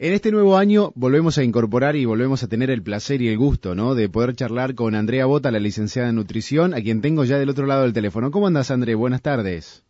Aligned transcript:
En 0.00 0.12
este 0.12 0.30
nuevo 0.30 0.56
año 0.56 0.92
volvemos 0.94 1.38
a 1.38 1.42
incorporar 1.42 1.96
y 1.96 2.04
volvemos 2.04 2.44
a 2.44 2.48
tener 2.48 2.70
el 2.70 2.84
placer 2.84 3.20
y 3.20 3.30
el 3.30 3.36
gusto, 3.36 3.74
¿no? 3.74 3.96
De 3.96 4.08
poder 4.08 4.32
charlar 4.36 4.76
con 4.76 4.94
Andrea 4.94 5.26
Bota, 5.26 5.50
la 5.50 5.58
licenciada 5.58 6.08
en 6.08 6.14
nutrición, 6.14 6.72
a 6.72 6.76
quien 6.76 7.02
tengo 7.02 7.24
ya 7.24 7.36
del 7.36 7.48
otro 7.48 7.66
lado 7.66 7.82
del 7.82 7.92
teléfono. 7.92 8.30
¿Cómo 8.30 8.46
andas, 8.46 8.70
André? 8.70 8.94
Buenas 8.94 9.22
tardes. 9.22 9.84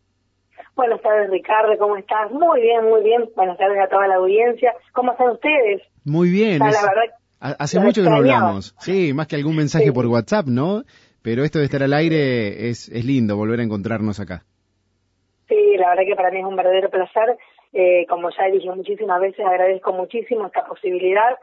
Buenas 0.74 1.02
tardes, 1.02 1.28
Ricardo. 1.28 1.76
¿Cómo 1.78 1.98
estás? 1.98 2.30
Muy 2.30 2.62
bien, 2.62 2.84
muy 2.88 3.02
bien. 3.02 3.28
Buenas 3.36 3.58
tardes 3.58 3.78
a 3.84 3.88
toda 3.88 4.08
la 4.08 4.14
audiencia. 4.14 4.72
¿Cómo 4.94 5.12
están 5.12 5.28
ustedes? 5.28 5.82
Muy 6.06 6.30
bien. 6.30 6.60
la 6.60 6.68
verdad, 6.68 7.56
hace 7.58 7.78
mucho 7.78 8.02
que 8.02 8.08
no 8.08 8.16
hablamos. 8.16 8.74
Sí, 8.78 9.12
más 9.12 9.26
que 9.26 9.36
algún 9.36 9.56
mensaje 9.56 9.92
por 9.92 10.06
WhatsApp, 10.06 10.46
¿no? 10.46 10.84
Pero 11.20 11.44
esto 11.44 11.58
de 11.58 11.66
estar 11.66 11.82
al 11.82 11.92
aire 11.92 12.70
es, 12.70 12.88
es 12.88 13.04
lindo, 13.04 13.36
volver 13.36 13.60
a 13.60 13.62
encontrarnos 13.62 14.20
acá. 14.20 14.44
Sí, 15.48 15.76
la 15.76 15.90
verdad 15.90 16.04
que 16.06 16.16
para 16.16 16.30
mí 16.30 16.38
es 16.38 16.46
un 16.46 16.56
verdadero 16.56 16.88
placer 16.88 17.36
eh, 17.72 18.06
como 18.08 18.30
ya 18.30 18.46
dije 18.52 18.70
muchísimas 18.70 19.20
veces, 19.20 19.44
agradezco 19.44 19.92
muchísimo 19.92 20.46
esta 20.46 20.64
posibilidad. 20.64 21.36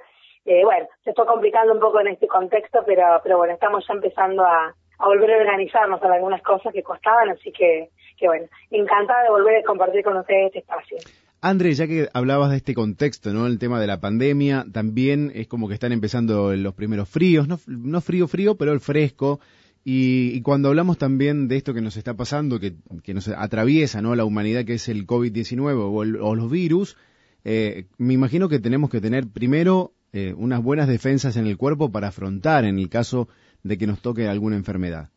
Eh, 0.46 0.64
bueno, 0.64 0.88
se 1.04 1.10
está 1.12 1.26
complicando 1.26 1.74
un 1.74 1.80
poco 1.80 2.00
en 2.02 2.08
este 2.08 2.28
contexto, 2.28 2.80
pero, 2.86 3.04
pero 3.24 3.38
bueno, 3.38 3.54
estamos 3.54 3.86
ya 3.88 3.94
empezando 3.94 4.44
a, 4.44 4.74
volver 5.00 5.32
a 5.32 5.38
organizarnos 5.38 6.02
en 6.02 6.12
algunas 6.12 6.42
cosas 6.42 6.72
que 6.74 6.84
costaban, 6.84 7.30
así 7.30 7.52
que, 7.52 7.90
que 8.18 8.28
bueno, 8.28 8.48
encantada 8.72 9.24
de 9.24 9.30
volver 9.30 9.58
a 9.58 9.64
compartir 9.64 10.04
con 10.04 10.18
ustedes 10.18 10.48
este 10.48 10.60
espacio. 10.60 10.98
André, 11.42 11.74
ya 11.74 11.86
que 11.86 12.08
hablabas 12.14 12.50
de 12.50 12.58
este 12.58 12.74
contexto, 12.74 13.32
¿no? 13.32 13.46
El 13.46 13.60
tema 13.60 13.80
de 13.80 13.88
la 13.88 14.00
pandemia, 14.00 14.66
también 14.74 15.32
es 15.36 15.48
como 15.48 15.68
que 15.68 15.74
están 15.76 15.92
empezando 15.92 16.56
los 16.56 16.74
primeros 16.74 17.10
fríos, 17.10 17.48
no, 17.48 17.58
no 17.68 18.02
frío, 18.02 18.28
frío, 18.28 18.56
pero 18.56 18.72
el 18.72 18.80
fresco. 18.80 19.40
Y, 19.88 20.42
cuando 20.42 20.70
hablamos 20.70 20.98
también 20.98 21.48
de 21.48 21.58
esto 21.58 21.76
que 21.76 21.82
nos 21.82 21.96
está 21.96 22.16
pasando, 22.16 22.60
que, 22.60 22.74
que 23.04 23.14
nos 23.14 23.28
atraviesa 23.28 24.02
¿no? 24.02 24.16
la 24.16 24.26
humanidad, 24.26 24.66
que 24.66 24.74
es 24.74 24.90
el 24.90 25.06
COVID-19 25.06 26.20
o, 26.20 26.36
los 26.36 26.50
virus, 26.50 26.98
eh, 27.44 27.84
me 28.00 28.16
imagino 28.16 28.50
que 28.50 28.58
tenemos 28.58 28.90
que 28.90 29.00
tener 29.00 29.26
primero 29.32 29.92
eh, 30.12 30.34
unas 30.36 30.64
buenas 30.64 30.88
defensas 30.88 31.38
en 31.38 31.46
el 31.46 31.56
cuerpo 31.56 31.92
para 31.92 32.08
afrontar 32.08 32.66
en 32.66 32.80
el 32.80 32.90
caso 32.90 33.28
de 33.62 33.78
que 33.78 33.86
nos 33.86 34.02
toque 34.02 34.28
alguna 34.28 34.56
enfermedad. 34.56 35.10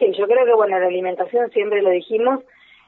Sí, 0.00 0.06
yo 0.18 0.26
creo 0.26 0.44
que 0.44 0.54
bueno, 0.54 0.76
la 0.80 0.86
alimentación, 0.86 1.48
siempre 1.52 1.80
lo 1.80 1.90
dijimos, 1.90 2.40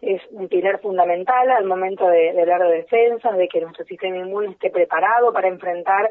es 0.03 0.21
un 0.33 0.49
pilar 0.49 0.81
fundamental 0.81 1.49
al 1.49 1.65
momento 1.65 2.09
de, 2.09 2.33
de 2.33 2.41
hablar 2.41 2.63
de 2.63 2.79
defensas, 2.79 3.37
de 3.37 3.47
que 3.47 3.61
nuestro 3.61 3.85
sistema 3.85 4.17
inmune 4.17 4.51
esté 4.51 4.71
preparado 4.71 5.33
para 5.33 5.47
enfrentar 5.47 6.11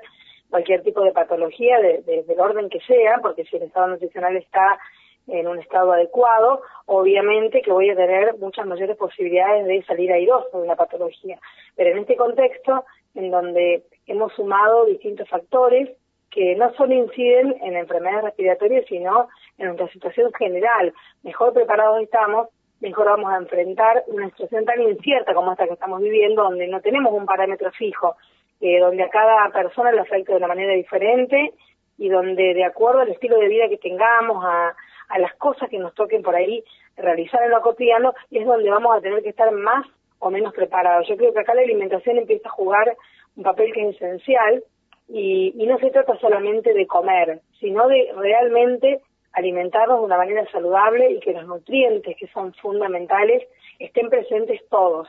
cualquier 0.49 0.83
tipo 0.83 1.01
de 1.03 1.11
patología 1.11 1.79
de, 1.79 2.23
del 2.27 2.39
orden 2.39 2.69
que 2.69 2.79
sea, 2.81 3.19
porque 3.21 3.45
si 3.45 3.57
el 3.57 3.63
estado 3.63 3.87
nutricional 3.87 4.35
está 4.35 4.79
en 5.27 5.47
un 5.47 5.59
estado 5.59 5.91
adecuado, 5.91 6.61
obviamente 6.85 7.61
que 7.61 7.71
voy 7.71 7.89
a 7.89 7.95
tener 7.95 8.35
muchas 8.37 8.65
mayores 8.65 8.97
posibilidades 8.97 9.65
de 9.67 9.83
salir 9.83 10.11
airoso 10.11 10.61
de 10.61 10.67
la 10.67 10.75
patología. 10.75 11.39
Pero 11.75 11.91
en 11.91 11.99
este 11.99 12.15
contexto, 12.15 12.85
en 13.15 13.29
donde 13.29 13.83
hemos 14.07 14.33
sumado 14.33 14.85
distintos 14.85 15.29
factores 15.29 15.89
que 16.31 16.55
no 16.55 16.73
solo 16.73 16.93
inciden 16.93 17.55
en 17.61 17.75
enfermedades 17.75 18.25
respiratorias, 18.25 18.85
sino 18.87 19.29
en 19.57 19.67
nuestra 19.67 19.87
situación 19.89 20.31
general, 20.33 20.93
mejor 21.23 21.53
preparados 21.53 22.01
estamos, 22.01 22.49
mejor 22.81 23.05
vamos 23.05 23.31
a 23.31 23.37
enfrentar 23.37 24.03
una 24.07 24.29
situación 24.29 24.65
tan 24.65 24.81
incierta 24.81 25.33
como 25.33 25.51
esta 25.51 25.67
que 25.67 25.73
estamos 25.73 26.01
viviendo, 26.01 26.43
donde 26.43 26.67
no 26.67 26.81
tenemos 26.81 27.13
un 27.13 27.25
parámetro 27.25 27.71
fijo, 27.71 28.15
eh, 28.61 28.79
donde 28.79 29.03
a 29.03 29.09
cada 29.09 29.49
persona 29.51 29.91
le 29.91 30.01
afecta 30.01 30.33
de 30.33 30.37
una 30.37 30.47
manera 30.47 30.73
diferente 30.73 31.53
y 31.97 32.09
donde 32.09 32.53
de 32.53 32.63
acuerdo 32.63 33.01
al 33.01 33.09
estilo 33.09 33.37
de 33.37 33.47
vida 33.47 33.69
que 33.69 33.77
tengamos, 33.77 34.43
a, 34.43 34.75
a 35.09 35.19
las 35.19 35.33
cosas 35.35 35.69
que 35.69 35.79
nos 35.79 35.93
toquen 35.93 36.21
por 36.21 36.35
ahí 36.35 36.63
realizar 36.95 37.43
en 37.43 37.51
lo 37.51 37.61
cotidiano, 37.61 38.13
es 38.31 38.45
donde 38.45 38.69
vamos 38.69 38.95
a 38.95 39.01
tener 39.01 39.21
que 39.23 39.29
estar 39.29 39.51
más 39.51 39.85
o 40.19 40.29
menos 40.29 40.53
preparados. 40.53 41.07
Yo 41.07 41.17
creo 41.17 41.33
que 41.33 41.39
acá 41.39 41.53
la 41.53 41.61
alimentación 41.61 42.17
empieza 42.17 42.49
a 42.49 42.53
jugar 42.53 42.95
un 43.35 43.43
papel 43.43 43.73
que 43.73 43.89
es 43.89 43.95
esencial 43.95 44.63
y, 45.07 45.53
y 45.57 45.65
no 45.65 45.77
se 45.79 45.91
trata 45.91 46.17
solamente 46.19 46.73
de 46.73 46.87
comer, 46.87 47.41
sino 47.59 47.87
de 47.87 48.11
realmente 48.15 49.01
alimentarnos 49.33 49.99
de 49.99 50.05
una 50.05 50.17
manera 50.17 50.45
saludable 50.51 51.11
y 51.11 51.19
que 51.19 51.33
los 51.33 51.47
nutrientes 51.47 52.15
que 52.17 52.27
son 52.27 52.53
fundamentales 52.55 53.43
estén 53.79 54.09
presentes 54.09 54.61
todos. 54.69 55.07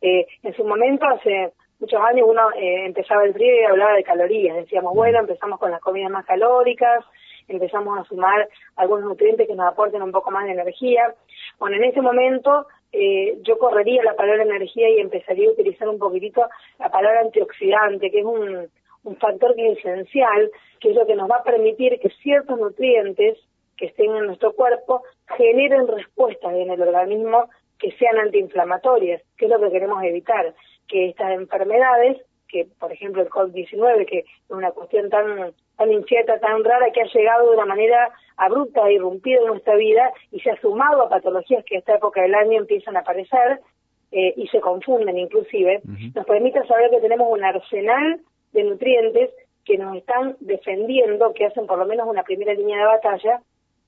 Eh, 0.00 0.26
en 0.42 0.54
su 0.54 0.64
momento, 0.64 1.06
hace 1.06 1.52
muchos 1.80 2.00
años 2.00 2.26
uno 2.28 2.50
eh, 2.52 2.84
empezaba 2.86 3.24
el 3.24 3.32
frío 3.32 3.54
y 3.54 3.64
hablaba 3.64 3.94
de 3.94 4.04
calorías. 4.04 4.56
Decíamos, 4.56 4.94
bueno, 4.94 5.18
empezamos 5.20 5.58
con 5.58 5.70
las 5.70 5.80
comidas 5.80 6.10
más 6.10 6.26
calóricas, 6.26 7.04
empezamos 7.48 7.98
a 7.98 8.04
sumar 8.04 8.48
algunos 8.76 9.06
nutrientes 9.06 9.48
que 9.48 9.54
nos 9.54 9.66
aporten 9.66 10.02
un 10.02 10.12
poco 10.12 10.30
más 10.30 10.44
de 10.44 10.52
energía. 10.52 11.14
Bueno, 11.58 11.76
en 11.76 11.84
ese 11.84 12.00
momento 12.00 12.66
eh, 12.92 13.38
yo 13.42 13.58
correría 13.58 14.02
la 14.04 14.14
palabra 14.14 14.42
energía 14.42 14.88
y 14.90 15.00
empezaría 15.00 15.48
a 15.48 15.52
utilizar 15.52 15.88
un 15.88 15.98
poquitito 15.98 16.42
la 16.78 16.90
palabra 16.90 17.20
antioxidante, 17.20 18.10
que 18.10 18.20
es 18.20 18.24
un, 18.24 18.68
un 19.04 19.16
factor 19.16 19.54
esencial, 19.58 20.50
que 20.80 20.90
es 20.90 20.96
lo 20.96 21.06
que 21.06 21.16
nos 21.16 21.30
va 21.30 21.36
a 21.36 21.44
permitir 21.44 21.98
que 22.00 22.10
ciertos 22.22 22.58
nutrientes 22.58 23.38
que 23.76 23.86
estén 23.86 24.14
en 24.14 24.26
nuestro 24.26 24.52
cuerpo 24.52 25.02
generen 25.38 25.88
respuestas 25.88 26.52
en 26.52 26.70
el 26.70 26.82
organismo 26.82 27.48
que 27.78 27.92
sean 27.92 28.18
antiinflamatorias, 28.18 29.22
que 29.38 29.46
es 29.46 29.50
lo 29.50 29.58
que 29.58 29.70
queremos 29.70 30.04
evitar 30.04 30.54
que 30.90 31.10
estas 31.10 31.32
enfermedades, 31.32 32.18
que 32.48 32.66
por 32.78 32.92
ejemplo 32.92 33.22
el 33.22 33.30
COVID-19, 33.30 34.06
que 34.06 34.18
es 34.20 34.26
una 34.50 34.72
cuestión 34.72 35.08
tan, 35.08 35.52
tan 35.76 35.92
incierta, 35.92 36.38
tan 36.40 36.64
rara, 36.64 36.90
que 36.92 37.02
ha 37.02 37.06
llegado 37.06 37.48
de 37.48 37.56
una 37.56 37.66
manera 37.66 38.10
abrupta 38.36 38.88
e 38.88 38.94
irrumpida 38.94 39.40
en 39.40 39.46
nuestra 39.46 39.76
vida 39.76 40.12
y 40.32 40.40
se 40.40 40.50
ha 40.50 40.60
sumado 40.60 41.02
a 41.02 41.08
patologías 41.08 41.64
que 41.64 41.76
a 41.76 41.78
esta 41.78 41.94
época 41.94 42.22
del 42.22 42.34
año 42.34 42.58
empiezan 42.58 42.96
a 42.96 43.00
aparecer 43.00 43.60
eh, 44.12 44.34
y 44.36 44.48
se 44.48 44.60
confunden 44.60 45.16
inclusive, 45.16 45.80
nos 46.14 46.26
permite 46.26 46.66
saber 46.66 46.90
que 46.90 47.00
tenemos 47.00 47.28
un 47.30 47.44
arsenal 47.44 48.20
de 48.52 48.64
nutrientes 48.64 49.30
que 49.64 49.78
nos 49.78 49.96
están 49.96 50.36
defendiendo, 50.40 51.32
que 51.32 51.46
hacen 51.46 51.66
por 51.66 51.78
lo 51.78 51.86
menos 51.86 52.08
una 52.08 52.24
primera 52.24 52.52
línea 52.54 52.78
de 52.78 52.84
batalla 52.86 53.40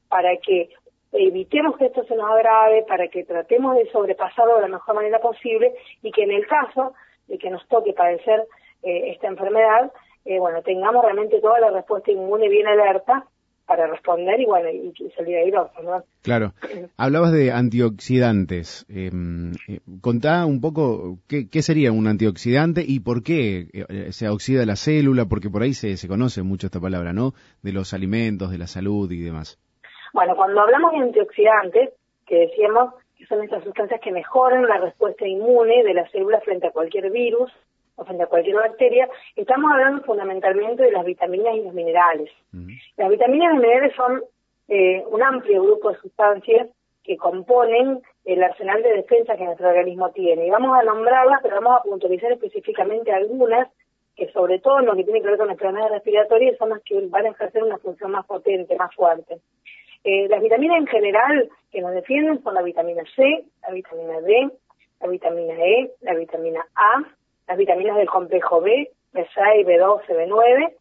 para 0.08 0.36
que 0.36 0.70
evitemos 1.12 1.76
que 1.76 1.86
esto 1.86 2.04
se 2.04 2.16
nos 2.16 2.30
agrave, 2.30 2.84
para 2.88 3.08
que 3.08 3.24
tratemos 3.24 3.76
de 3.76 3.90
sobrepasarlo 3.90 4.56
de 4.56 4.62
la 4.62 4.68
mejor 4.68 4.94
manera 4.94 5.20
posible 5.20 5.74
y 6.02 6.10
que 6.10 6.22
en 6.22 6.32
el 6.32 6.46
caso 6.46 6.94
de 7.28 7.38
que 7.38 7.50
nos 7.50 7.66
toque 7.68 7.92
padecer 7.92 8.46
eh, 8.82 9.10
esta 9.12 9.28
enfermedad, 9.28 9.92
eh, 10.24 10.38
bueno, 10.38 10.62
tengamos 10.62 11.04
realmente 11.04 11.40
toda 11.40 11.60
la 11.60 11.70
respuesta 11.70 12.10
inmune 12.10 12.48
bien 12.48 12.66
alerta 12.66 13.26
para 13.66 13.86
responder 13.86 14.40
y 14.40 14.44
bueno, 14.44 14.68
y, 14.68 14.92
salir 15.16 15.36
airosos, 15.36 15.82
¿no? 15.84 16.04
Claro. 16.22 16.52
Hablabas 16.96 17.32
de 17.32 17.52
antioxidantes. 17.52 18.84
Em, 18.88 19.52
eh, 19.68 19.80
contá 20.00 20.44
un 20.46 20.60
poco 20.60 21.18
qué, 21.28 21.48
qué, 21.48 21.62
sería 21.62 21.92
un 21.92 22.06
antioxidante 22.06 22.84
y 22.86 23.00
por 23.00 23.22
qué 23.22 23.68
eh, 23.72 24.12
se 24.12 24.28
oxida 24.28 24.66
la 24.66 24.76
célula, 24.76 25.26
porque 25.26 25.48
por 25.48 25.62
ahí 25.62 25.74
se, 25.74 25.96
se 25.96 26.08
conoce 26.08 26.42
mucho 26.42 26.66
esta 26.66 26.80
palabra, 26.80 27.12
¿no? 27.12 27.34
De 27.62 27.72
los 27.72 27.94
alimentos, 27.94 28.50
de 28.50 28.58
la 28.58 28.66
salud 28.66 29.10
y 29.10 29.20
demás. 29.20 29.58
Bueno, 30.12 30.36
cuando 30.36 30.60
hablamos 30.60 30.92
de 30.92 30.98
antioxidantes, 30.98 31.90
que 32.26 32.38
decíamos 32.40 32.94
que 33.16 33.26
son 33.26 33.42
estas 33.42 33.64
sustancias 33.64 34.00
que 34.00 34.12
mejoran 34.12 34.66
la 34.66 34.78
respuesta 34.78 35.26
inmune 35.26 35.82
de 35.84 35.94
las 35.94 36.10
células 36.10 36.44
frente 36.44 36.66
a 36.66 36.70
cualquier 36.70 37.10
virus 37.10 37.52
o 37.96 38.04
frente 38.04 38.24
a 38.24 38.26
cualquier 38.26 38.56
bacteria, 38.56 39.08
estamos 39.36 39.70
hablando 39.72 40.02
fundamentalmente 40.02 40.82
de 40.82 40.92
las 40.92 41.04
vitaminas 41.04 41.54
y 41.56 41.62
los 41.62 41.74
minerales. 41.74 42.30
Las 42.96 43.10
vitaminas 43.10 43.50
y 43.50 43.54
los 43.54 43.62
minerales 43.62 43.94
son 43.94 44.22
eh, 44.68 45.04
un 45.08 45.22
amplio 45.22 45.62
grupo 45.62 45.90
de 45.90 45.98
sustancias 45.98 46.68
que 47.04 47.16
componen 47.16 48.00
el 48.24 48.42
arsenal 48.42 48.82
de 48.82 48.94
defensa 48.94 49.36
que 49.36 49.44
nuestro 49.44 49.68
organismo 49.68 50.10
tiene. 50.10 50.46
Y 50.46 50.50
vamos 50.50 50.78
a 50.78 50.84
nombrarlas, 50.84 51.40
pero 51.42 51.56
vamos 51.56 51.80
a 51.80 51.82
puntualizar 51.82 52.32
específicamente 52.32 53.12
algunas 53.12 53.68
que 54.16 54.30
sobre 54.32 54.58
todo 54.58 54.80
en 54.80 54.86
lo 54.86 54.94
que 54.94 55.04
tiene 55.04 55.20
que 55.20 55.28
ver 55.28 55.38
con 55.38 55.48
las 55.48 55.56
enfermedades 55.56 55.92
respiratorias 55.92 56.58
son 56.58 56.70
las 56.70 56.82
que 56.82 57.00
van 57.08 57.26
a 57.26 57.30
ejercer 57.30 57.62
una 57.62 57.78
función 57.78 58.10
más 58.12 58.26
potente, 58.26 58.76
más 58.76 58.94
fuerte. 58.94 59.38
Eh, 60.04 60.28
las 60.28 60.42
vitaminas 60.42 60.78
en 60.78 60.86
general 60.86 61.48
que 61.70 61.80
nos 61.80 61.92
defienden 61.92 62.42
son 62.42 62.54
la 62.54 62.62
vitamina 62.62 63.02
C, 63.14 63.44
la 63.62 63.72
vitamina 63.72 64.20
D, 64.20 64.50
la 65.00 65.08
vitamina 65.08 65.54
E, 65.54 65.90
la 66.00 66.14
vitamina 66.14 66.66
A, 66.74 67.02
las 67.46 67.56
vitaminas 67.56 67.96
del 67.96 68.08
complejo 68.08 68.60
B, 68.60 68.90
B6, 69.12 69.64
B12, 69.64 70.06
B9 70.06 70.72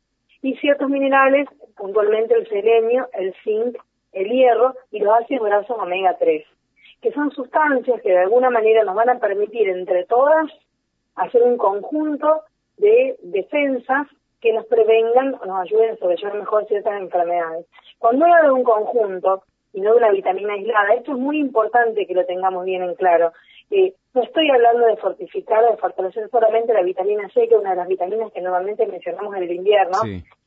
y 0.42 0.56
ciertos 0.56 0.90
minerales, 0.90 1.48
puntualmente 1.78 2.34
el 2.34 2.48
selenio, 2.48 3.10
el 3.14 3.34
zinc, 3.44 3.78
el 4.12 4.30
hierro 4.30 4.76
y 4.92 5.00
los 5.00 5.14
ácidos 5.14 5.46
grasos 5.46 5.78
omega 5.80 6.18
3, 6.18 6.44
que 7.02 7.12
son 7.12 7.32
sustancias 7.32 8.02
que 8.02 8.10
de 8.10 8.20
alguna 8.20 8.50
manera 8.50 8.84
nos 8.84 8.96
van 8.96 9.10
a 9.10 9.20
permitir 9.20 9.70
entre 9.70 10.06
todas 10.06 10.48
hacer 11.16 11.44
un 11.44 11.58
conjunto 11.58 12.42
de 12.78 13.16
defensas 13.22 14.08
que 14.42 14.54
nos 14.54 14.66
prevengan 14.66 15.36
o 15.36 15.46
nos 15.46 15.62
ayuden 15.62 15.92
a 15.92 15.98
sobrellevar 15.98 16.38
mejor 16.38 16.66
ciertas 16.68 17.00
enfermedades. 17.00 17.66
Cuando 18.00 18.26
hablo 18.26 18.44
de 18.44 18.52
un 18.52 18.64
conjunto 18.64 19.44
y 19.74 19.82
no 19.82 19.92
de 19.92 19.98
una 19.98 20.12
vitamina 20.12 20.54
aislada, 20.54 20.96
esto 20.96 21.12
es 21.12 21.18
muy 21.18 21.40
importante 21.40 22.06
que 22.08 22.14
lo 22.14 22.26
tengamos 22.26 22.66
bien 22.66 22.82
en 22.82 22.96
claro. 22.96 23.32
Eh, 23.70 23.94
no 24.14 24.24
estoy 24.24 24.50
hablando 24.50 24.88
de 24.88 24.98
fortificar 24.98 25.64
o 25.64 25.72
de 25.72 25.78
fortalecer 25.78 26.30
solamente 26.30 26.74
la 26.74 26.82
vitamina 26.82 27.30
C, 27.30 27.48
que 27.48 27.56
es 27.56 27.62
una 27.62 27.70
de 27.70 27.78
las 27.78 27.88
vitaminas 27.88 28.32
que 28.34 28.42
normalmente 28.42 28.86
mencionamos 28.86 29.34
en 29.38 29.44
el 29.44 29.52
invierno, 29.52 29.98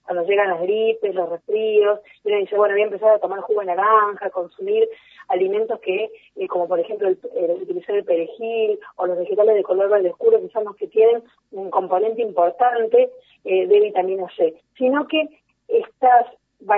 cuando 0.04 0.24
llegan 0.24 0.50
las 0.50 0.60
gripes, 0.60 1.14
los 1.14 1.28
resfríos, 1.28 2.00
y 2.24 2.28
uno 2.28 2.38
dice, 2.38 2.56
bueno, 2.56 2.74
voy 2.74 2.82
a 2.82 2.86
empezar 2.86 3.10
a 3.10 3.18
tomar 3.18 3.40
jugo 3.40 3.60
de 3.60 3.66
naranja, 3.66 4.30
consumir 4.30 4.88
alimentos 5.28 5.80
que, 5.80 6.10
eh, 6.36 6.48
como 6.48 6.68
por 6.68 6.78
ejemplo 6.78 7.08
el, 7.08 7.18
utilizar 7.62 7.96
el 7.96 8.04
perejil 8.04 8.78
o 8.96 9.06
los 9.06 9.18
vegetales 9.18 9.54
de 9.54 9.62
color 9.62 9.90
verde 9.90 10.10
oscuro, 10.10 10.40
que 10.40 10.48
son 10.50 10.64
los 10.64 10.76
que 10.76 10.88
tienen 10.88 11.22
un 11.52 11.70
componente 11.70 12.22
importante 12.22 13.10
eh, 13.44 13.66
de 13.66 13.80
vitamina 13.80 14.26
C, 14.36 14.54
sino 14.76 15.06
que 15.06 15.28
estas 15.68 16.26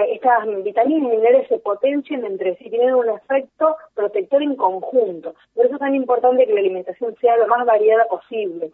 estas 0.09 0.47
vitaminas 0.65 1.03
y 1.03 1.17
minerales 1.17 1.49
se 1.49 1.59
potencian 1.59 2.25
entre 2.25 2.57
sí, 2.57 2.71
tienen 2.71 2.95
un 2.95 3.09
efecto 3.09 3.77
protector 3.95 4.43
en 4.43 4.57
conjunto. 4.57 5.35
Por 5.55 5.67
eso 5.67 5.75
es 5.75 5.81
tan 5.81 5.95
importante 5.95 6.45
que 6.45 6.55
la 6.55 6.61
alimentación 6.61 7.15
sea 7.21 7.37
lo 7.37 7.47
más 7.47 7.65
variada 7.65 8.05
posible. 8.07 8.73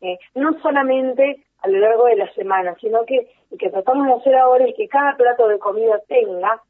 Eh, 0.00 0.18
no 0.34 0.58
solamente 0.60 1.44
a 1.60 1.68
lo 1.68 1.78
largo 1.78 2.06
de 2.06 2.16
la 2.16 2.32
semana, 2.34 2.76
sino 2.80 3.04
que 3.04 3.28
lo 3.50 3.56
que 3.56 3.70
tratamos 3.70 4.06
de 4.06 4.14
hacer 4.14 4.34
ahora 4.36 4.66
es 4.66 4.74
que 4.74 4.88
cada 4.88 5.16
plato 5.16 5.48
de 5.48 5.58
comida 5.58 6.00
tenga 6.08 6.62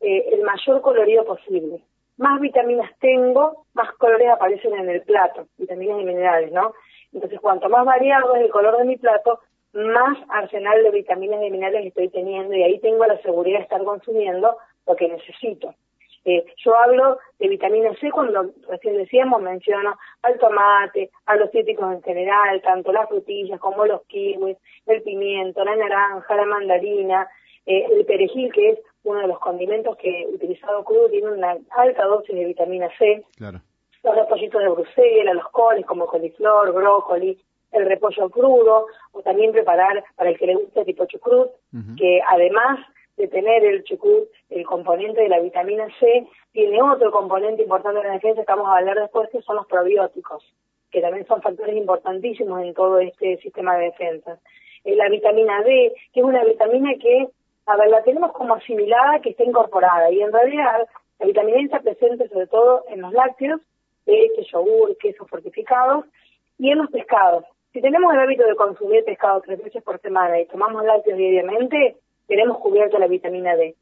eh, 0.00 0.24
el 0.32 0.42
mayor 0.42 0.80
colorido 0.82 1.24
posible. 1.24 1.80
Más 2.16 2.40
vitaminas 2.40 2.90
tengo, 3.00 3.66
más 3.74 3.92
colores 3.94 4.28
aparecen 4.28 4.74
en 4.74 4.88
el 4.88 5.02
plato, 5.02 5.46
vitaminas 5.58 6.00
y 6.00 6.04
minerales, 6.04 6.52
¿no? 6.52 6.74
Entonces, 7.12 7.40
cuanto 7.40 7.68
más 7.68 7.84
variado 7.84 8.34
es 8.36 8.42
el 8.42 8.50
color 8.50 8.76
de 8.78 8.84
mi 8.84 8.96
plato, 8.96 9.40
más 9.72 10.16
arsenal 10.28 10.82
de 10.82 10.90
vitaminas 10.90 11.42
y 11.42 11.50
minerales 11.50 11.86
estoy 11.86 12.08
teniendo 12.08 12.54
y 12.54 12.62
ahí 12.62 12.78
tengo 12.78 13.04
la 13.06 13.20
seguridad 13.22 13.58
de 13.58 13.64
estar 13.64 13.82
consumiendo 13.82 14.56
lo 14.86 14.96
que 14.96 15.08
necesito. 15.08 15.74
Eh, 16.24 16.44
yo 16.56 16.74
hablo 16.76 17.18
de 17.38 17.48
vitamina 17.48 17.94
C 18.00 18.10
cuando 18.10 18.50
recién 18.68 18.96
decíamos, 18.96 19.42
menciono 19.42 19.98
al 20.22 20.38
tomate, 20.38 21.10
a 21.26 21.36
los 21.36 21.50
cítricos 21.50 21.92
en 21.92 22.02
general, 22.02 22.62
tanto 22.62 22.92
las 22.92 23.08
frutillas 23.08 23.60
como 23.60 23.84
los 23.84 24.02
kiwis, 24.06 24.56
el 24.86 25.02
pimiento, 25.02 25.64
la 25.64 25.76
naranja, 25.76 26.34
la 26.34 26.46
mandarina, 26.46 27.28
eh, 27.66 27.86
el 27.90 28.06
perejil, 28.06 28.52
que 28.52 28.70
es 28.70 28.78
uno 29.04 29.20
de 29.20 29.28
los 29.28 29.38
condimentos 29.38 29.96
que 29.96 30.26
utilizado 30.32 30.82
crudo 30.84 31.10
tiene 31.10 31.30
una 31.30 31.56
alta 31.70 32.04
dosis 32.06 32.34
de 32.34 32.44
vitamina 32.46 32.88
C. 32.98 33.22
Claro. 33.36 33.60
Los 34.02 34.14
repollitos 34.16 34.62
de 34.62 34.68
Bruselas, 34.68 35.34
los 35.34 35.48
coles 35.50 35.84
como 35.84 36.06
coliflor, 36.06 36.72
brócoli, 36.72 37.38
el 37.72 37.86
repollo 37.86 38.30
crudo 38.30 38.86
o 39.12 39.22
también 39.22 39.52
preparar 39.52 40.02
para 40.16 40.30
el 40.30 40.38
que 40.38 40.46
le 40.46 40.54
guste 40.54 40.84
tipo 40.84 41.04
chucrut, 41.06 41.50
que 41.98 42.20
además 42.26 42.78
de 43.16 43.28
tener 43.28 43.64
el 43.64 43.84
chucrut, 43.84 44.28
el 44.50 44.64
componente 44.64 45.22
de 45.22 45.28
la 45.28 45.40
vitamina 45.40 45.86
C, 46.00 46.26
tiene 46.52 46.82
otro 46.82 47.10
componente 47.10 47.62
importante 47.62 48.00
de 48.00 48.08
la 48.08 48.14
defensa 48.14 48.44
que 48.44 48.52
vamos 48.52 48.68
a 48.68 48.78
hablar 48.78 48.98
después, 48.98 49.28
que 49.30 49.42
son 49.42 49.56
los 49.56 49.66
probióticos, 49.66 50.44
que 50.90 51.00
también 51.00 51.26
son 51.26 51.42
factores 51.42 51.76
importantísimos 51.76 52.62
en 52.62 52.74
todo 52.74 52.98
este 52.98 53.36
sistema 53.38 53.76
de 53.76 53.86
defensa. 53.86 54.38
Eh, 54.84 54.96
la 54.96 55.08
vitamina 55.08 55.62
D, 55.62 55.94
que 56.12 56.20
es 56.20 56.26
una 56.26 56.44
vitamina 56.44 56.94
que, 57.00 57.28
a 57.66 57.76
ver, 57.76 57.88
la 57.88 58.02
tenemos 58.02 58.32
como 58.32 58.54
asimilada, 58.54 59.20
que 59.20 59.30
está 59.30 59.44
incorporada, 59.44 60.10
y 60.10 60.20
en 60.20 60.32
realidad 60.32 60.86
la 61.18 61.26
vitamina 61.26 61.58
D 61.58 61.64
está 61.64 61.80
presente 61.80 62.28
sobre 62.28 62.46
todo 62.48 62.84
en 62.88 63.00
los 63.00 63.12
lácteos, 63.12 63.60
leche, 64.06 64.42
yogur, 64.52 64.96
quesos 64.98 65.28
fortificados, 65.28 66.04
y 66.58 66.70
en 66.70 66.78
los 66.78 66.90
pescados. 66.90 67.44
Si 67.72 67.80
tenemos 67.80 68.12
el 68.12 68.20
hábito 68.20 68.46
de 68.46 68.54
consumir 68.54 69.04
pescado 69.04 69.40
tres 69.40 69.62
veces 69.62 69.82
por 69.82 70.00
semana 70.00 70.40
y 70.40 70.46
tomamos 70.46 70.84
lácteos 70.84 71.18
diariamente, 71.18 71.96
tenemos 72.26 72.58
cubierto 72.58 72.98
la 72.98 73.06
vitamina 73.06 73.56
D. 73.56 73.74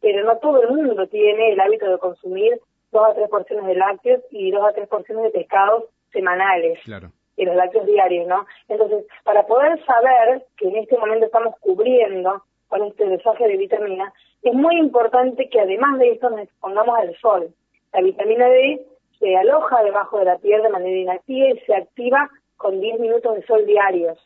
Pero 0.00 0.24
no 0.24 0.38
todo 0.38 0.62
el 0.62 0.70
mundo 0.70 1.06
tiene 1.08 1.52
el 1.52 1.60
hábito 1.60 1.90
de 1.90 1.98
consumir 1.98 2.60
dos 2.92 3.08
a 3.08 3.14
tres 3.14 3.28
porciones 3.28 3.66
de 3.66 3.74
lácteos 3.74 4.22
y 4.30 4.50
dos 4.50 4.64
a 4.64 4.72
tres 4.72 4.88
porciones 4.88 5.24
de 5.24 5.30
pescados 5.30 5.84
semanales. 6.12 6.78
Claro. 6.84 7.12
Y 7.36 7.44
los 7.44 7.56
lácteos 7.56 7.86
diarios, 7.86 8.26
¿no? 8.26 8.46
Entonces, 8.68 9.04
para 9.24 9.46
poder 9.46 9.82
saber 9.84 10.44
que 10.56 10.68
en 10.68 10.76
este 10.76 10.96
momento 10.98 11.26
estamos 11.26 11.54
cubriendo 11.60 12.42
con 12.68 12.84
este 12.84 13.06
desastre 13.06 13.48
de 13.48 13.56
vitamina, 13.56 14.12
es 14.42 14.54
muy 14.54 14.76
importante 14.76 15.48
que 15.48 15.60
además 15.60 15.98
de 15.98 16.12
esto 16.12 16.30
nos 16.30 16.48
pongamos 16.60 16.98
al 16.98 17.14
sol. 17.16 17.48
La 17.92 18.02
vitamina 18.02 18.48
D 18.48 18.86
se 19.18 19.36
aloja 19.36 19.82
debajo 19.82 20.18
de 20.18 20.24
la 20.24 20.38
piel 20.38 20.62
de 20.62 20.70
manera 20.70 20.96
inactiva 20.96 21.48
y 21.48 21.58
se 21.60 21.74
activa 21.74 22.30
con 22.56 22.80
10 22.80 23.00
minutos 23.00 23.34
de 23.36 23.46
sol 23.46 23.66
diarios, 23.66 24.18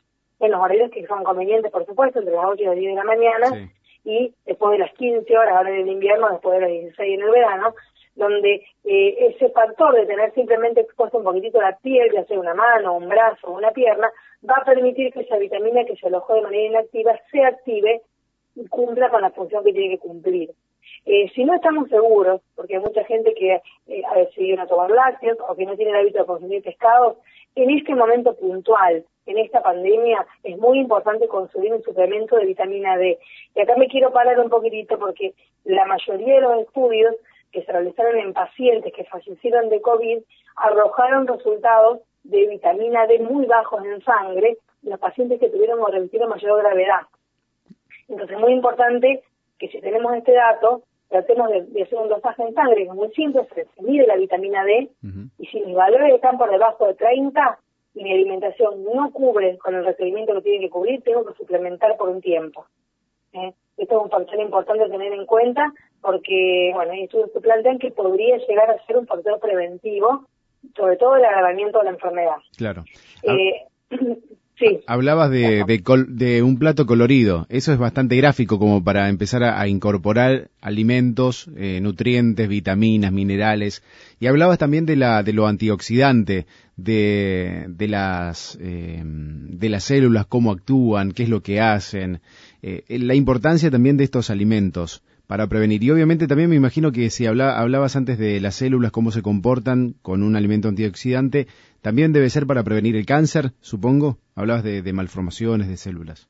en 0.44 0.52
los 0.52 0.60
horarios 0.60 0.90
que 0.90 1.06
son 1.06 1.24
convenientes, 1.24 1.70
por 1.70 1.86
supuesto, 1.86 2.18
entre 2.18 2.34
las 2.34 2.44
8 2.46 2.62
y 2.62 2.66
las 2.66 2.76
10 2.76 2.90
de 2.90 2.96
la 2.96 3.04
mañana, 3.04 3.70
y 4.04 4.34
después 4.44 4.72
de 4.72 4.78
las 4.78 4.92
15 4.94 5.36
horas, 5.36 5.56
ahora 5.56 5.70
en 5.70 5.80
el 5.80 5.88
invierno, 5.88 6.30
después 6.30 6.54
de 6.54 6.60
las 6.60 6.70
16 6.70 7.14
en 7.14 7.24
el 7.24 7.30
verano, 7.30 7.74
donde 8.14 8.64
eh, 8.84 9.16
ese 9.30 9.48
factor 9.50 9.94
de 9.94 10.06
tener 10.06 10.32
simplemente 10.34 10.80
expuesto 10.80 11.18
un 11.18 11.24
poquitito 11.24 11.60
la 11.60 11.76
piel, 11.78 12.12
ya 12.12 12.24
sea 12.24 12.38
una 12.38 12.54
mano, 12.54 12.96
un 12.96 13.08
brazo 13.08 13.50
una 13.50 13.72
pierna, 13.72 14.10
va 14.48 14.56
a 14.56 14.64
permitir 14.64 15.12
que 15.12 15.20
esa 15.20 15.36
vitamina 15.36 15.84
que 15.84 15.96
se 15.96 16.06
alojó 16.06 16.34
de 16.34 16.42
manera 16.42 16.64
inactiva 16.64 17.18
se 17.30 17.42
active 17.42 18.02
y 18.54 18.66
cumpla 18.68 19.10
con 19.10 19.22
la 19.22 19.30
función 19.30 19.64
que 19.64 19.72
tiene 19.72 19.96
que 19.96 20.06
cumplir. 20.06 20.50
Eh, 21.06 21.30
si 21.34 21.44
no 21.44 21.54
estamos 21.54 21.88
seguros, 21.88 22.40
porque 22.54 22.76
hay 22.76 22.82
mucha 22.82 23.04
gente 23.04 23.34
que 23.34 23.60
eh, 23.88 24.02
ha 24.08 24.18
decidido 24.18 24.58
no 24.58 24.66
tomar 24.66 24.90
lácteos 24.90 25.38
o 25.48 25.54
que 25.54 25.66
no 25.66 25.76
tiene 25.76 25.90
el 25.90 25.98
hábito 25.98 26.20
de 26.20 26.26
consumir 26.26 26.62
pescados, 26.62 27.16
en 27.54 27.70
este 27.70 27.94
momento 27.94 28.34
puntual, 28.36 29.04
en 29.26 29.38
esta 29.38 29.62
pandemia, 29.62 30.26
es 30.42 30.58
muy 30.58 30.78
importante 30.78 31.28
consumir 31.28 31.72
un 31.72 31.82
suplemento 31.82 32.36
de 32.36 32.46
vitamina 32.46 32.96
D. 32.96 33.18
Y 33.54 33.60
acá 33.60 33.74
me 33.76 33.88
quiero 33.88 34.12
parar 34.12 34.38
un 34.38 34.50
poquitito 34.50 34.98
porque 34.98 35.34
la 35.64 35.84
mayoría 35.86 36.34
de 36.34 36.40
los 36.40 36.58
estudios 36.60 37.14
que 37.52 37.62
se 37.62 37.72
realizaron 37.72 38.18
en 38.18 38.32
pacientes 38.32 38.92
que 38.92 39.04
fallecieron 39.04 39.68
de 39.68 39.80
COVID 39.80 40.18
arrojaron 40.56 41.26
resultados 41.26 42.00
de 42.24 42.46
vitamina 42.48 43.06
D 43.06 43.20
muy 43.20 43.46
bajos 43.46 43.84
en 43.84 44.02
sangre 44.02 44.58
en 44.82 44.90
los 44.90 45.00
pacientes 45.00 45.40
que 45.40 45.48
tuvieron 45.48 45.80
o 45.80 46.28
mayor 46.28 46.62
gravedad. 46.62 47.02
Entonces 48.08 48.36
es 48.36 48.40
muy 48.40 48.52
importante 48.52 49.22
que 49.58 49.68
si 49.68 49.80
tenemos 49.80 50.14
este 50.14 50.32
dato, 50.32 50.82
tratemos 51.08 51.48
de, 51.50 51.82
hacer 51.82 51.98
un 51.98 52.08
dosaje 52.08 52.42
en 52.42 52.54
sangre, 52.54 52.76
que 52.76 52.88
es 52.88 52.94
muy 52.94 53.10
simple, 53.12 53.46
se, 53.54 53.66
mide 53.82 54.06
la 54.06 54.16
vitamina 54.16 54.64
D, 54.64 54.90
y 55.38 55.46
si 55.46 55.60
mis 55.60 55.74
valores 55.74 56.14
están 56.14 56.36
por 56.36 56.50
debajo 56.50 56.86
de 56.86 56.94
30 56.94 57.58
y 57.94 58.02
mi 58.02 58.12
alimentación 58.12 58.84
no 58.84 59.10
cubre 59.12 59.56
con 59.58 59.74
el 59.74 59.84
requerimiento 59.84 60.34
que 60.34 60.42
tiene 60.42 60.60
que 60.60 60.70
cubrir, 60.70 61.02
tengo 61.02 61.24
que 61.24 61.34
suplementar 61.34 61.96
por 61.96 62.08
un 62.08 62.20
tiempo. 62.20 62.66
¿eh? 63.32 63.52
Esto 63.76 63.96
es 63.96 64.04
un 64.04 64.10
factor 64.10 64.40
importante 64.40 64.84
a 64.84 64.88
tener 64.88 65.12
en 65.12 65.26
cuenta 65.26 65.72
porque, 66.00 66.70
bueno, 66.74 66.92
hay 66.92 67.04
estudios 67.04 67.30
que 67.32 67.40
plantean 67.40 67.78
que 67.78 67.90
podría 67.90 68.36
llegar 68.38 68.70
a 68.70 68.86
ser 68.86 68.96
un 68.96 69.06
factor 69.06 69.38
preventivo, 69.40 70.26
sobre 70.76 70.96
todo 70.96 71.16
el 71.16 71.24
agravamiento 71.24 71.78
de 71.78 71.84
la 71.84 71.90
enfermedad. 71.90 72.36
Claro. 72.56 72.84
Eh, 73.22 73.66
Hablabas 74.86 75.30
de, 75.30 75.64
de, 76.08 76.42
un 76.42 76.58
plato 76.58 76.86
colorido. 76.86 77.46
Eso 77.48 77.72
es 77.72 77.78
bastante 77.78 78.16
gráfico 78.16 78.58
como 78.58 78.84
para 78.84 79.08
empezar 79.08 79.42
a, 79.42 79.66
incorporar 79.66 80.50
alimentos, 80.60 81.50
eh, 81.56 81.80
nutrientes, 81.82 82.48
vitaminas, 82.48 83.12
minerales. 83.12 83.82
Y 84.20 84.26
hablabas 84.26 84.58
también 84.58 84.86
de, 84.86 84.96
la, 84.96 85.22
de 85.24 85.32
lo 85.32 85.48
antioxidante, 85.48 86.46
de, 86.76 87.66
de, 87.68 87.88
las, 87.88 88.56
eh, 88.60 89.02
de 89.04 89.68
las 89.68 89.84
células, 89.84 90.26
cómo 90.26 90.52
actúan, 90.52 91.10
qué 91.10 91.24
es 91.24 91.28
lo 91.28 91.42
que 91.42 91.60
hacen. 91.60 92.20
Eh, 92.62 92.84
la 92.88 93.14
importancia 93.14 93.70
también 93.70 93.96
de 93.96 94.04
estos 94.04 94.30
alimentos 94.30 95.02
para 95.26 95.48
prevenir. 95.48 95.82
Y 95.82 95.90
obviamente 95.90 96.28
también 96.28 96.50
me 96.50 96.56
imagino 96.56 96.92
que 96.92 97.10
si 97.10 97.26
hablabas 97.26 97.96
antes 97.96 98.18
de 98.18 98.40
las 98.40 98.54
células, 98.54 98.92
cómo 98.92 99.10
se 99.10 99.22
comportan 99.22 99.96
con 100.02 100.22
un 100.22 100.36
alimento 100.36 100.68
antioxidante, 100.68 101.48
también 101.82 102.12
debe 102.12 102.30
ser 102.30 102.46
para 102.46 102.62
prevenir 102.62 102.94
el 102.96 103.06
cáncer, 103.06 103.52
supongo. 103.60 104.18
Hablabas 104.36 104.64
de, 104.64 104.92
malformaciones 104.92 105.68
de 105.68 105.76
células. 105.76 106.28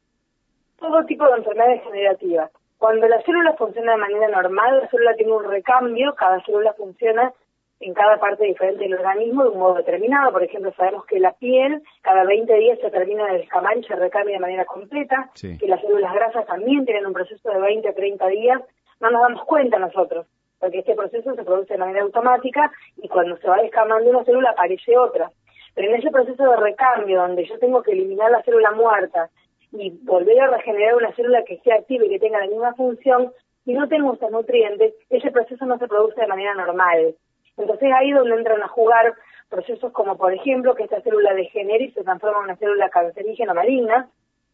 Todo 0.79 1.05
tipo 1.07 1.27
de 1.27 1.39
enfermedades 1.39 1.83
generativas. 1.85 2.51
Cuando 2.79 3.09
la 3.09 3.23
célula 3.23 3.55
funciona 3.55 3.93
de 3.93 3.99
manera 3.99 4.29
normal, 4.29 4.81
la 4.83 4.89
célula 4.89 5.15
tiene 5.15 5.33
un 5.33 5.45
recambio, 5.45 6.15
cada 6.15 6.43
célula 6.45 6.75
funciona 6.75 7.33
en 7.81 7.95
cada 7.95 8.19
parte 8.19 8.45
diferente 8.45 8.85
del 8.85 8.95
organismo 8.95 9.45
de 9.45 9.51
un 9.51 9.59
modo 9.59 9.75
determinado. 9.75 10.33
Por 10.33 10.43
ejemplo, 10.43 10.73
sabemos 10.77 11.07
que 11.07 11.19
la 11.19 11.33
piel 11.33 11.83
cada 12.03 12.25
20 12.25 12.55
días 12.55 12.79
se 12.81 12.91
termina 12.91 13.27
de 13.27 13.39
descamar 13.39 13.77
y 13.79 13.85
se 13.85 13.95
recambia 13.95 14.35
de 14.35 14.41
manera 14.41 14.65
completa, 14.65 15.31
que 15.35 15.67
las 15.67 15.81
células 15.81 16.13
grasas 16.13 16.47
también 16.47 16.85
tienen 16.85 17.07
un 17.07 17.13
proceso 17.15 17.49
de 17.49 17.61
20 17.61 17.89
a 17.89 17.95
30 17.95 18.27
días 18.29 18.63
no 19.01 19.11
nos 19.11 19.23
damos 19.23 19.45
cuenta 19.45 19.79
nosotros, 19.79 20.27
porque 20.59 20.79
este 20.79 20.95
proceso 20.95 21.35
se 21.35 21.45
produce 21.45 21.75
de 21.75 21.79
manera 21.79 22.03
automática 22.03 22.73
y 22.97 23.09
cuando 23.09 23.37
se 23.37 23.49
va 23.49 23.61
descamando 23.61 24.09
una 24.11 24.25
célula 24.25 24.51
aparece 24.51 24.97
otra. 24.97 25.31
Pero 25.75 25.89
en 25.89 25.97
ese 25.97 26.11
proceso 26.11 26.43
de 26.45 26.57
recambio, 26.57 27.21
donde 27.21 27.45
yo 27.47 27.59
tengo 27.59 27.83
que 27.83 27.93
eliminar 27.93 28.31
la 28.31 28.43
célula 28.43 28.71
muerta 28.73 29.29
y 29.73 29.91
volver 30.03 30.41
a 30.41 30.57
regenerar 30.57 30.97
una 30.97 31.13
célula 31.15 31.45
que 31.45 31.55
esté 31.55 31.73
activa 31.73 32.05
y 32.05 32.11
que 32.11 32.21
tenga 32.21 32.39
la 32.39 32.47
misma 32.47 32.75
función, 32.75 33.33
si 33.65 33.73
no 33.73 33.89
tengo 33.89 34.15
estos 34.15 34.31
nutrientes, 34.31 34.95
ese 35.11 35.31
proceso 35.31 35.65
no 35.67 35.79
se 35.79 35.89
produce 35.89 36.21
de 36.21 36.27
manera 36.27 36.55
normal. 36.55 37.15
Entonces 37.57 37.91
ahí 37.93 38.11
es 38.11 38.17
donde 38.17 38.37
entran 38.37 38.63
a 38.63 38.69
jugar 38.69 39.15
procesos 39.49 39.93
como, 39.93 40.17
por 40.17 40.33
ejemplo, 40.33 40.75
que 40.75 40.85
esta 40.85 41.01
célula 41.01 41.35
degenere 41.35 41.85
y 41.85 41.93
se 41.93 42.05
transforma 42.05 42.39
en 42.39 42.45
una 42.45 42.57
célula 42.57 42.89
cancerígena 42.91 43.55
maligna, 43.55 44.09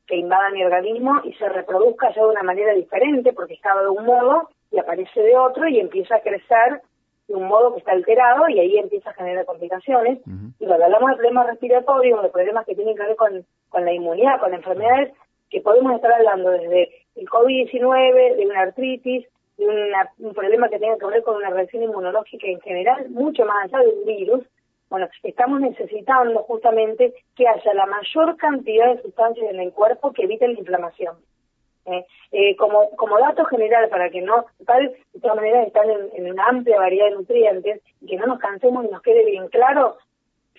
que 0.07 0.17
invada 0.17 0.51
mi 0.51 0.65
organismo 0.65 1.21
y 1.25 1.33
se 1.35 1.49
reproduzca 1.49 2.13
ya 2.15 2.23
de 2.23 2.29
una 2.29 2.43
manera 2.43 2.73
diferente 2.75 3.33
porque 3.33 3.55
estaba 3.55 3.83
de 3.83 3.89
un 3.89 4.05
modo 4.05 4.51
y 4.71 4.79
aparece 4.79 5.21
de 5.21 5.37
otro 5.37 5.69
y 5.69 5.81
empieza 5.81 6.17
a 6.17 6.21
crecer 6.21 6.83
de 7.31 7.37
un 7.37 7.47
modo 7.47 7.73
que 7.73 7.79
está 7.79 7.93
alterado 7.93 8.49
y 8.49 8.59
ahí 8.59 8.77
empieza 8.77 9.11
a 9.11 9.15
generar 9.15 9.47
complicaciones. 9.47 10.19
Y 10.59 10.67
cuando 10.67 10.85
hablamos 10.85 11.11
de 11.11 11.17
problemas 11.17 11.47
respiratorios, 11.47 12.23
de 12.23 12.29
problemas 12.29 12.67
que 12.67 12.75
tienen 12.75 12.97
que 12.97 13.05
ver 13.05 13.17
con, 13.17 13.47
con 13.69 13.85
la 13.85 13.93
inmunidad, 13.93 14.41
con 14.41 14.53
enfermedades, 14.53 15.13
que 15.49 15.61
podemos 15.61 15.95
estar 15.95 16.13
hablando 16.13 16.51
desde 16.51 16.91
el 17.15 17.29
COVID-19, 17.29 18.37
de 18.37 18.47
una 18.47 18.61
artritis, 18.63 19.27
de 19.59 19.67
un 20.19 20.35
problema 20.35 20.69
que 20.69 20.81
tenga 20.81 20.99
que 20.99 21.07
ver 21.07 21.23
con 21.23 21.37
una 21.37 21.51
reacción 21.51 21.85
inmunológica 21.85 22.49
en 22.49 22.61
general, 22.63 23.09
mucho 23.11 23.45
más 23.45 23.65
allá 23.65 23.79
de 23.85 23.91
un 23.91 24.07
virus, 24.07 24.45
bueno, 24.89 25.07
estamos 25.23 25.61
necesitando 25.61 26.41
justamente 26.43 27.15
que 27.37 27.47
haya 27.47 27.75
la 27.75 27.87
mayor 27.87 28.37
cantidad 28.37 28.93
de 28.93 29.03
sustancias 29.03 29.47
en 29.49 29.61
el 29.61 29.73
cuerpo 29.73 30.13
que 30.13 30.25
eviten 30.25 30.55
la 30.55 30.59
inflamación. 30.59 31.15
¿Eh? 31.93 32.07
Eh, 32.33 32.57
como, 32.57 32.91
como 32.97 33.19
dato 33.19 33.45
general, 33.45 33.89
para 33.89 34.11
que 34.11 34.21
no, 34.21 34.47
tal, 34.67 34.95
de 35.13 35.21
todas 35.21 35.37
maneras 35.37 35.67
están 35.67 35.89
en, 35.91 36.31
una 36.31 36.47
amplia 36.47 36.79
variedad 36.79 37.07
de 37.07 37.17
nutrientes, 37.17 37.83
y 38.01 38.07
que 38.07 38.17
no 38.17 38.27
nos 38.27 38.39
cansemos 38.39 38.85
y 38.85 38.89
nos 38.89 39.03
quede 39.03 39.25
bien 39.25 39.49
claro, 39.49 39.97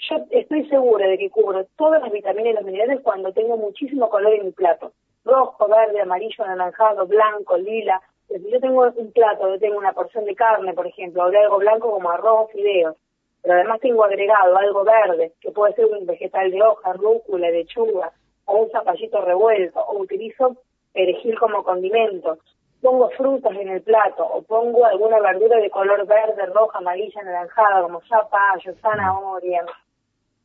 yo 0.10 0.18
estoy 0.32 0.68
segura 0.68 1.08
de 1.08 1.18
que 1.18 1.30
cubro 1.30 1.66
todas 1.78 2.02
las 2.02 2.12
vitaminas 2.12 2.54
y 2.54 2.56
los 2.56 2.66
minerales 2.66 3.02
cuando 3.02 3.32
tengo 3.34 3.58
muchísimo 3.58 4.10
color 4.10 4.34
en 4.34 4.46
mi 4.46 4.52
plato. 4.52 4.92
Rojo, 5.24 5.68
verde, 5.68 6.02
amarillo, 6.02 6.44
anaranjado, 6.44 7.06
blanco, 7.06 7.58
lila. 7.58 8.02
Si 8.28 8.50
yo 8.50 8.60
tengo 8.60 8.92
un 8.96 9.12
plato, 9.12 9.48
yo 9.48 9.60
tengo 9.60 9.78
una 9.78 9.94
porción 9.94 10.26
de 10.26 10.34
carne, 10.34 10.74
por 10.74 10.88
ejemplo, 10.88 11.24
o 11.24 11.30
de 11.30 11.38
algo 11.38 11.60
blanco 11.60 11.92
como 11.92 12.10
arroz, 12.10 12.50
fideos, 12.52 12.96
pero 13.42 13.56
además 13.56 13.80
tengo 13.80 14.04
agregado 14.04 14.58
algo 14.58 14.84
verde, 14.84 15.34
que 15.42 15.52
puede 15.52 15.74
ser 15.74 15.86
un 15.86 16.06
vegetal 16.06 16.50
de 16.50 16.62
hoja, 16.62 16.94
rúcula, 16.94 17.50
lechuga, 17.50 18.12
o 18.46 18.58
un 18.58 18.72
zapallito 18.72 19.22
revuelto, 19.22 19.80
o 19.80 20.00
utilizo 20.00 20.58
perejil 20.94 21.38
como 21.40 21.64
condimento, 21.64 22.38
pongo 22.82 23.10
frutas 23.12 23.56
en 23.56 23.70
el 23.70 23.82
plato 23.82 24.26
o 24.26 24.42
pongo 24.42 24.86
alguna 24.86 25.20
verdura 25.20 25.58
de 25.58 25.70
color 25.70 26.06
verde, 26.06 26.46
roja, 26.48 26.80
amarilla, 26.80 27.22
anaranjada, 27.22 27.84
como 27.84 28.02
zapallo, 28.02 28.74
zanahoria, 28.82 29.66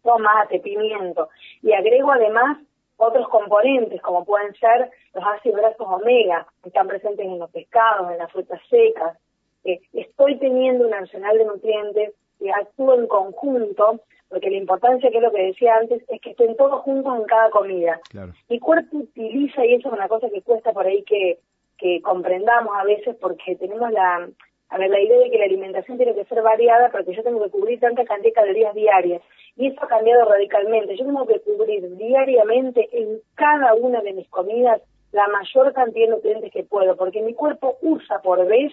tomate, 0.03 0.61
pimiento, 0.61 1.29
y 1.63 1.73
agrego 1.73 2.13
además 2.13 2.59
otros 2.99 3.29
componentes 3.29 4.01
como 4.03 4.25
pueden 4.25 4.55
ser 4.55 4.91
los 5.15 5.25
ácidos 5.25 5.61
grasos 5.61 5.87
omega, 5.87 6.47
que 6.63 6.69
están 6.69 6.89
presentes 6.89 7.27
en 7.27 7.39
los 7.39 7.51
pescados, 7.51 8.11
en 8.11 8.19
las 8.19 8.31
frutas 8.33 8.61
secas. 8.69 9.19
Eh, 9.65 9.81
estoy 9.93 10.39
teniendo 10.39 10.87
un 10.87 10.95
arsenal 10.95 11.37
de 11.37 11.45
nutrientes 11.45 12.15
que 12.39 12.53
actúa 12.53 12.95
en 12.95 13.07
conjunto 13.07 14.01
porque 14.29 14.51
la 14.51 14.57
importancia, 14.57 15.11
que 15.11 15.19
es 15.19 15.23
lo 15.23 15.33
que 15.33 15.47
decía 15.47 15.77
antes, 15.77 16.03
es 16.09 16.21
que 16.21 16.31
estén 16.31 16.57
todos 16.57 16.83
juntos 16.83 17.17
en 17.19 17.25
cada 17.25 17.51
comida. 17.51 18.01
Mi 18.49 18.59
cuerpo 18.59 18.99
utiliza, 18.99 19.65
y 19.65 19.75
eso 19.75 19.89
es 19.89 19.95
una 19.95 20.09
cosa 20.09 20.29
que 20.31 20.43
cuesta 20.43 20.73
por 20.73 20.87
ahí 20.87 21.03
que, 21.05 21.39
que 21.79 22.01
comprendamos 22.03 22.75
a 22.77 22.85
veces, 22.85 23.17
porque 23.21 23.57
tenemos 23.57 23.91
la, 23.93 24.29
a 24.69 24.79
ver, 24.79 24.91
la 24.91 25.01
idea 25.01 25.19
de 25.19 25.31
que 25.31 25.39
la 25.39 25.45
alimentación 25.45 25.97
tiene 25.97 26.15
que 26.15 26.25
ser 26.25 26.43
variada, 26.43 26.91
pero 26.91 27.05
que 27.05 27.15
yo 27.15 27.23
tengo 27.23 27.43
que 27.43 27.51
cubrir 27.51 27.79
tanta 27.79 28.05
cantidad 28.05 28.31
de 28.31 28.33
calorías 28.33 28.75
diarias. 28.75 29.23
Y 29.57 29.69
eso 29.69 29.85
ha 29.85 29.89
cambiado 29.89 30.29
radicalmente. 30.29 30.97
Yo 30.97 31.07
tengo 31.07 31.27
que 31.27 31.41
cubrir 31.41 31.97
diariamente 31.97 32.89
en 32.93 33.21
cada 33.35 33.75
una 33.75 34.01
de 34.01 34.13
mis 34.13 34.29
comidas 34.29 34.83
la 35.13 35.29
mayor 35.29 35.73
cantidad 35.73 36.09
de 36.09 36.15
nutrientes 36.15 36.53
que 36.53 36.65
puedo, 36.65 36.97
porque 36.97 37.23
mi 37.23 37.33
cuerpo 37.33 37.79
usa 37.81 38.21
por 38.23 38.45
vez 38.47 38.73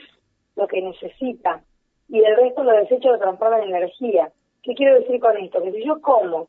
lo 0.56 0.68
que 0.68 0.82
necesita 0.82 1.64
y 2.10 2.20
el 2.20 2.36
resto 2.36 2.64
lo 2.64 2.74
desecho 2.74 3.12
lo 3.12 3.20
transforma 3.20 3.60
en 3.60 3.70
energía. 3.70 4.32
¿Qué 4.64 4.74
quiero 4.76 4.96
decir 4.96 5.20
con 5.20 5.38
esto? 5.38 5.62
Que 5.62 5.72
si 5.74 5.86
yo 5.86 6.02
como 6.02 6.48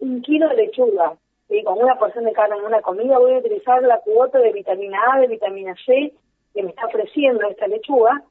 un 0.00 0.22
kilo 0.22 0.48
de 0.50 0.56
lechuga 0.56 1.16
con 1.64 1.78
una 1.78 1.96
porción 1.96 2.24
de 2.24 2.32
carne 2.32 2.56
en 2.56 2.64
una 2.64 2.82
comida, 2.82 3.18
voy 3.18 3.34
a 3.34 3.38
utilizar 3.38 3.82
la 3.82 3.98
cuota 4.00 4.38
de 4.38 4.52
vitamina 4.52 4.98
A, 5.12 5.20
de 5.20 5.28
vitamina 5.28 5.74
C 5.86 6.12
que 6.52 6.62
me 6.62 6.70
está 6.70 6.86
ofreciendo 6.86 7.46
esta 7.48 7.66
lechuga 7.66 8.22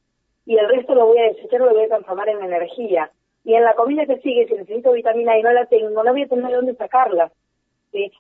y 0.46 0.58
el 0.58 0.68
resto 0.70 0.94
lo 0.94 1.08
voy 1.08 1.18
a 1.20 1.30
desechar, 1.30 1.62
lo 1.62 1.74
voy 1.74 1.86
a 1.86 1.88
transformar 1.88 2.30
en 2.30 2.44
energía. 2.44 3.10
Y 3.44 3.56
en 3.56 3.64
la 3.64 3.74
comida 3.74 4.06
que 4.06 4.20
sigue, 4.20 4.48
si 4.48 4.54
necesito 4.54 4.92
vitamina 4.92 5.34
A 5.34 5.40
y 5.40 5.44
no 5.44 5.52
la 5.54 5.66
tengo, 5.66 6.04
no 6.04 6.12
voy 6.12 6.24
a 6.24 6.28
tener 6.28 6.48
de 6.48 6.56
dónde 6.56 6.76
sacarla. 6.76 7.32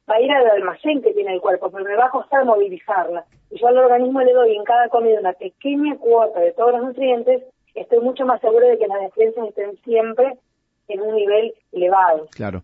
Va 0.09 0.15
a 0.15 0.21
ir 0.21 0.31
al 0.31 0.49
almacén 0.49 1.01
que 1.01 1.13
tiene 1.13 1.33
el 1.33 1.41
cuerpo, 1.41 1.69
pero 1.69 1.83
me 1.83 1.95
va 1.95 2.05
a 2.05 2.11
costar 2.11 2.45
movilizarla. 2.45 3.25
Y 3.51 3.59
yo 3.59 3.67
al 3.67 3.77
organismo 3.77 4.21
le 4.21 4.31
doy 4.31 4.55
en 4.55 4.63
cada 4.63 4.87
comida 4.87 5.19
una 5.19 5.33
pequeña 5.33 5.97
cuota 5.97 6.39
de 6.39 6.53
todos 6.53 6.71
los 6.71 6.83
nutrientes, 6.83 7.43
estoy 7.73 7.99
mucho 7.99 8.25
más 8.25 8.39
seguro 8.39 8.65
de 8.65 8.77
que 8.77 8.87
las 8.87 9.01
defensas 9.01 9.49
estén 9.49 9.75
siempre 9.83 10.37
en 10.87 11.01
un 11.01 11.15
nivel 11.15 11.53
elevado. 11.71 12.27
Claro. 12.31 12.63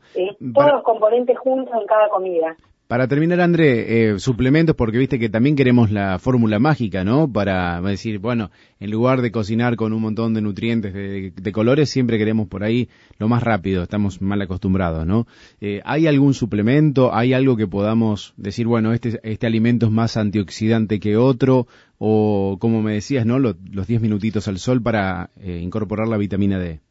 Todos 0.54 0.72
los 0.72 0.84
componentes 0.84 1.38
juntos 1.38 1.74
en 1.80 1.88
cada 1.88 2.10
comida. 2.10 2.56
Para 2.92 3.08
terminar, 3.08 3.40
André, 3.40 4.10
eh, 4.12 4.20
suplementos, 4.20 4.76
porque 4.76 4.98
viste 4.98 5.18
que 5.18 5.30
también 5.30 5.56
queremos 5.56 5.92
la 5.92 6.20
fórmula 6.20 6.60
mágica, 6.60 7.06
¿no? 7.06 7.32
Para 7.32 7.80
decir, 7.80 8.20
bueno, 8.20 8.52
en 8.82 8.92
lugar 8.92 9.22
de 9.22 9.32
cocinar 9.32 9.78
con 9.78 9.94
un 9.94 10.02
montón 10.02 10.34
de 10.34 10.42
nutrientes 10.42 10.94
de, 10.94 11.52
colores, 11.54 11.90
siempre 11.90 12.18
queremos 12.18 12.50
por 12.50 12.66
ahí 12.66 12.90
lo 13.18 13.30
más 13.30 13.44
rápido, 13.44 13.82
estamos 13.82 14.22
mal 14.22 14.42
acostumbrados, 14.42 15.06
¿no? 15.08 15.26
Eh, 15.62 15.80
¿Hay 15.86 16.06
algún 16.06 16.34
suplemento, 16.34 17.16
hay 17.16 17.32
algo 17.32 17.56
que 17.56 17.66
podamos 17.66 18.34
decir, 18.36 18.68
bueno, 18.68 18.92
este, 18.92 19.22
este 19.24 19.48
alimento 19.48 19.86
es 19.86 19.92
más 19.94 20.18
antioxidante 20.18 21.00
que 21.00 21.16
otro, 21.16 21.68
o 21.98 22.58
como 22.60 22.82
me 22.82 22.96
decías, 22.96 23.26
¿no? 23.26 23.40
Los, 23.40 23.56
10 23.88 24.02
minutitos 24.02 24.50
al 24.50 24.58
sol 24.58 24.82
para 24.82 25.30
eh, 25.40 25.62
incorporar 25.64 26.10
la 26.10 26.18
vitamina 26.18 26.60
D? 26.60 26.82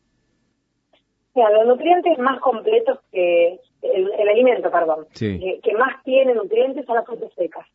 Los 1.34 1.66
nutrientes 1.66 2.18
más 2.18 2.40
completos 2.40 2.98
que 3.12 3.60
el, 3.82 4.28
alimento, 4.28 4.70
perdón, 4.70 5.06
que, 5.16 5.74
más 5.78 6.02
tiene 6.04 6.34
nutrientes 6.34 6.84
son 6.86 6.96
las 6.96 7.06
frutas 7.06 7.32
secas. 7.34 7.66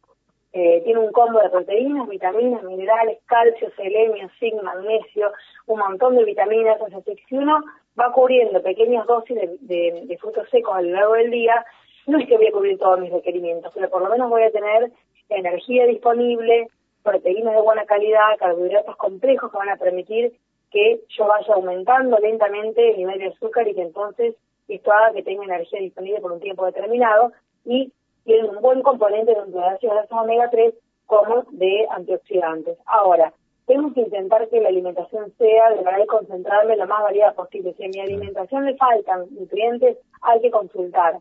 Eh, 0.57 0.81
tiene 0.85 1.01
un 1.01 1.11
combo 1.11 1.41
de 1.41 1.49
proteínas, 1.49 2.07
vitaminas, 2.07 2.63
minerales, 2.63 3.19
calcio, 3.25 3.69
selenio, 3.75 4.29
zinc, 4.39 4.61
magnesio, 4.63 5.33
un 5.65 5.79
montón 5.79 6.15
de 6.15 6.23
vitaminas. 6.23 6.79
O 6.79 6.87
sea, 6.87 6.99
si 7.27 7.35
uno 7.35 7.61
va 7.99 8.13
cubriendo 8.13 8.61
pequeñas 8.61 9.05
dosis 9.05 9.37
de, 9.59 10.17
frutos 10.19 10.49
secos 10.49 10.75
a 10.75 10.81
lo 10.81 10.91
largo 10.91 11.13
del 11.15 11.31
día, 11.31 11.65
no 12.07 12.19
es 12.19 12.27
que 12.27 12.37
voy 12.37 12.47
a 12.47 12.51
cubrir 12.51 12.77
todos 12.77 12.99
mis 13.01 13.11
requerimientos, 13.11 13.71
pero 13.73 13.89
por 13.89 14.01
lo 14.01 14.09
menos 14.09 14.29
voy 14.29 14.43
a 14.43 14.51
tener 14.51 14.91
energía 15.27 15.87
disponible, 15.87 16.69
proteínas 17.03 17.55
de 17.55 17.61
buena 17.61 17.85
calidad, 17.85 18.37
carbohidratos 18.39 18.95
complejos 18.95 19.51
que 19.51 19.57
van 19.57 19.69
a 19.69 19.77
permitir 19.77 20.33
que 20.75 20.99
yo 21.07 21.25
vaya 21.25 21.53
aumentando 21.53 22.17
lentamente 22.19 22.91
el 22.91 22.97
nivel 22.97 23.19
de 23.19 23.27
azúcar 23.27 23.65
y 23.65 23.73
que 23.73 23.81
entonces 23.81 24.35
esto 24.67 24.91
haga 24.91 25.13
que 25.13 25.23
tenga 25.23 25.45
energía 25.45 25.79
disponible 25.79 26.19
por 26.19 26.33
un 26.33 26.41
tiempo 26.41 26.65
determinado 26.65 27.31
y 27.63 27.93
tiene 28.25 28.49
un 28.49 28.61
buen 28.61 28.81
componente 28.81 29.33
de 29.33 29.63
ácidos 29.63 30.05
omega 30.11 30.49
3 30.49 30.73
como 31.05 31.45
de 31.51 31.87
antioxidantes. 31.91 32.77
Ahora, 32.87 33.31
tenemos 33.67 33.93
que 33.93 34.01
intentar 34.01 34.49
que 34.49 34.59
la 34.59 34.67
alimentación 34.67 35.31
sea 35.37 35.69
de 35.69 35.81
manera 35.81 36.05
concentrarme 36.07 36.75
lo 36.75 36.87
más 36.87 37.03
variada 37.03 37.31
posible. 37.31 37.73
Si 37.77 37.85
a 37.85 37.87
mi 37.87 38.01
alimentación 38.01 38.65
le 38.65 38.75
faltan 38.75 39.27
nutrientes, 39.31 39.97
hay 40.23 40.41
que 40.41 40.51
consultar. 40.51 41.19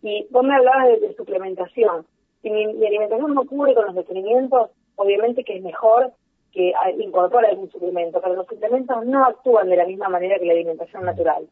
Y 0.00 0.28
vos 0.30 0.44
me 0.44 0.54
hablabas 0.54 1.00
de, 1.00 1.12
suplementación. 1.16 2.06
Si 2.40 2.50
mi, 2.50 2.66
alimentación 2.86 3.34
no 3.34 3.44
cubre 3.46 3.74
con 3.74 3.86
los 3.86 3.96
nutrientes, 3.96 4.60
obviamente 4.94 5.42
que 5.42 5.56
es 5.56 5.62
mejor 5.62 6.12
que 6.52 6.72
incorpore 6.98 7.48
algún 7.48 7.70
suplemento, 7.70 8.20
pero 8.20 8.34
los 8.34 8.46
suplementos 8.46 9.04
no 9.06 9.24
actúan 9.24 9.68
de 9.68 9.76
la 9.76 9.86
misma 9.86 10.08
manera 10.08 10.38
que 10.38 10.44
la 10.44 10.52
alimentación 10.52 11.04
natural. 11.04 11.48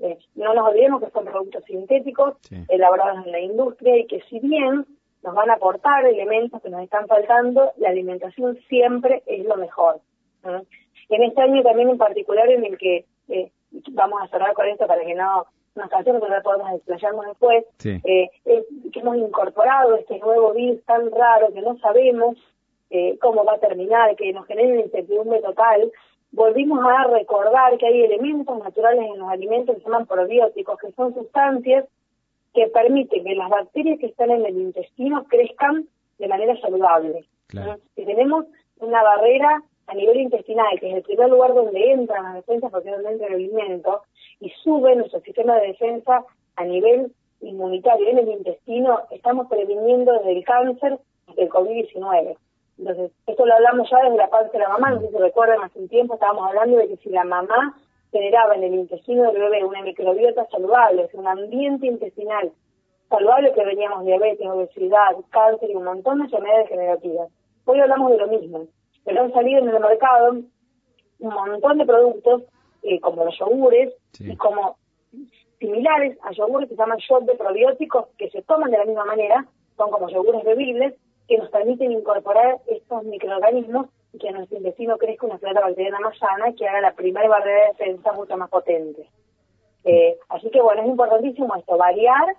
Eh, 0.00 0.18
no 0.34 0.52
nos 0.54 0.68
olvidemos 0.68 1.02
que 1.02 1.10
son 1.10 1.24
productos 1.24 1.64
sintéticos 1.64 2.34
elaborados 2.68 3.24
en 3.24 3.32
la 3.32 3.40
industria 3.40 3.96
y 3.96 4.06
que 4.06 4.20
si 4.28 4.40
bien 4.40 4.84
nos 5.22 5.34
van 5.34 5.50
a 5.50 5.54
aportar 5.54 6.04
elementos 6.04 6.60
que 6.60 6.68
nos 6.68 6.82
están 6.82 7.06
faltando, 7.06 7.72
la 7.78 7.88
alimentación 7.88 8.58
siempre 8.68 9.22
es 9.26 9.44
lo 9.46 9.56
mejor. 9.56 10.00
En 11.08 11.22
este 11.22 11.40
año 11.40 11.62
también 11.62 11.90
en 11.90 11.98
particular 11.98 12.48
en 12.50 12.64
el 12.64 12.76
que 12.76 13.06
eh, 13.28 13.50
vamos 13.92 14.20
a 14.22 14.28
cerrar 14.28 14.52
con 14.52 14.66
esto 14.66 14.86
para 14.86 15.04
que 15.04 15.14
no 15.14 15.46
nos 15.74 15.88
cansemos, 15.88 16.22
pero 16.22 16.42
podemos 16.42 16.70
desplayarnos 16.72 17.26
después, 17.26 17.64
eh, 17.84 18.30
que 18.44 19.00
hemos 19.00 19.16
incorporado 19.16 19.96
este 19.96 20.18
nuevo 20.18 20.52
virus 20.52 20.84
tan 20.84 21.10
raro 21.10 21.52
que 21.52 21.62
no 21.62 21.78
sabemos 21.78 22.36
cómo 23.20 23.44
va 23.44 23.54
a 23.54 23.58
terminar, 23.58 24.16
que 24.16 24.32
nos 24.32 24.46
genera 24.46 24.68
una 24.68 24.82
incertidumbre 24.82 25.40
total, 25.40 25.90
volvimos 26.32 26.80
a 26.84 27.04
recordar 27.04 27.76
que 27.78 27.86
hay 27.86 28.02
elementos 28.02 28.58
naturales 28.58 29.04
en 29.12 29.18
los 29.18 29.28
alimentos 29.30 29.74
que 29.74 29.82
se 29.82 29.88
llaman 29.88 30.06
probióticos, 30.06 30.78
que 30.78 30.92
son 30.92 31.14
sustancias 31.14 31.86
que 32.52 32.68
permiten 32.68 33.24
que 33.24 33.34
las 33.34 33.50
bacterias 33.50 33.98
que 33.98 34.06
están 34.06 34.30
en 34.30 34.46
el 34.46 34.56
intestino 34.56 35.24
crezcan 35.24 35.86
de 36.18 36.28
manera 36.28 36.56
saludable. 36.60 37.24
Si 37.94 38.04
tenemos 38.04 38.46
una 38.78 39.02
barrera 39.02 39.62
a 39.86 39.94
nivel 39.94 40.20
intestinal, 40.20 40.78
que 40.80 40.90
es 40.90 40.96
el 40.96 41.02
primer 41.02 41.28
lugar 41.28 41.54
donde 41.54 41.92
entran 41.92 42.24
las 42.24 42.34
defensas, 42.34 42.70
porque 42.70 42.88
es 42.88 42.94
donde 42.96 43.12
entra 43.12 43.26
el 43.28 43.34
alimento, 43.34 44.02
y 44.40 44.50
sube 44.62 44.96
nuestro 44.96 45.20
sistema 45.20 45.56
de 45.56 45.68
defensa 45.68 46.24
a 46.56 46.64
nivel 46.64 47.12
inmunitario 47.40 48.08
en 48.08 48.18
el 48.18 48.28
intestino, 48.28 49.00
estamos 49.10 49.48
previniendo 49.48 50.12
desde 50.12 50.32
el 50.32 50.44
cáncer 50.44 50.98
hasta 51.26 51.42
el 51.42 51.48
COVID-19. 51.48 52.36
Entonces, 52.78 53.12
esto 53.26 53.46
lo 53.46 53.54
hablamos 53.54 53.88
ya 53.90 53.98
desde 54.02 54.16
la 54.16 54.28
parte 54.28 54.58
de 54.58 54.64
la 54.64 54.70
mamá, 54.70 54.90
no 54.90 55.00
sé 55.00 55.08
si 55.08 55.16
recuerdan, 55.16 55.62
hace 55.62 55.78
un 55.78 55.88
tiempo 55.88 56.14
estábamos 56.14 56.48
hablando 56.48 56.78
de 56.78 56.88
que 56.88 56.96
si 56.96 57.08
la 57.10 57.24
mamá 57.24 57.76
generaba 58.10 58.54
en 58.54 58.64
el 58.64 58.74
intestino 58.74 59.24
del 59.24 59.40
bebé 59.40 59.64
una 59.64 59.82
microbiota 59.82 60.46
saludable, 60.50 61.08
un 61.14 61.26
ambiente 61.26 61.86
intestinal 61.86 62.52
saludable 63.08 63.52
que 63.52 63.64
veníamos 63.64 64.04
diabetes, 64.04 64.46
obesidad, 64.46 65.12
cáncer 65.30 65.70
y 65.70 65.74
un 65.74 65.84
montón 65.84 66.18
de 66.18 66.24
enfermedades 66.24 66.68
degenerativas. 66.68 67.28
Hoy 67.64 67.80
hablamos 67.80 68.10
de 68.10 68.18
lo 68.18 68.26
mismo, 68.26 68.66
pero 69.04 69.22
han 69.22 69.32
salido 69.32 69.60
en 69.60 69.68
el 69.68 69.80
mercado 69.80 70.30
un 70.30 70.48
montón 71.34 71.78
de 71.78 71.86
productos 71.86 72.42
eh, 72.82 73.00
como 73.00 73.24
los 73.24 73.38
yogures 73.38 73.94
y 74.18 74.36
como 74.36 74.76
similares 75.58 76.18
a 76.22 76.32
yogures 76.32 76.68
que 76.68 76.74
se 76.74 76.80
llaman 76.80 76.98
shot 76.98 77.24
de 77.24 77.34
probióticos 77.34 78.08
que 78.18 78.30
se 78.30 78.42
toman 78.42 78.70
de 78.70 78.78
la 78.78 78.84
misma 78.84 79.04
manera, 79.04 79.46
son 79.76 79.90
como 79.90 80.08
yogures 80.08 80.44
bebibles, 80.44 80.94
que 81.28 81.38
nos 81.38 81.50
permiten 81.50 81.92
incorporar 81.92 82.58
estos 82.66 83.04
microorganismos 83.04 83.86
y 84.12 84.18
que 84.18 84.30
nuestro 84.30 84.58
intestino 84.58 84.96
crezca 84.98 85.26
una 85.26 85.38
flora 85.38 85.60
bacteriana 85.60 86.00
más 86.00 86.18
sana 86.18 86.52
que 86.52 86.68
haga 86.68 86.80
la 86.80 86.94
primera 86.94 87.28
barrera 87.28 87.60
de 87.60 87.68
defensa 87.68 88.12
mucho 88.12 88.36
más 88.36 88.50
potente. 88.50 89.08
Eh, 89.84 90.16
así 90.28 90.50
que 90.50 90.62
bueno, 90.62 90.82
es 90.82 90.88
importantísimo 90.88 91.54
esto, 91.56 91.76
variar, 91.76 92.36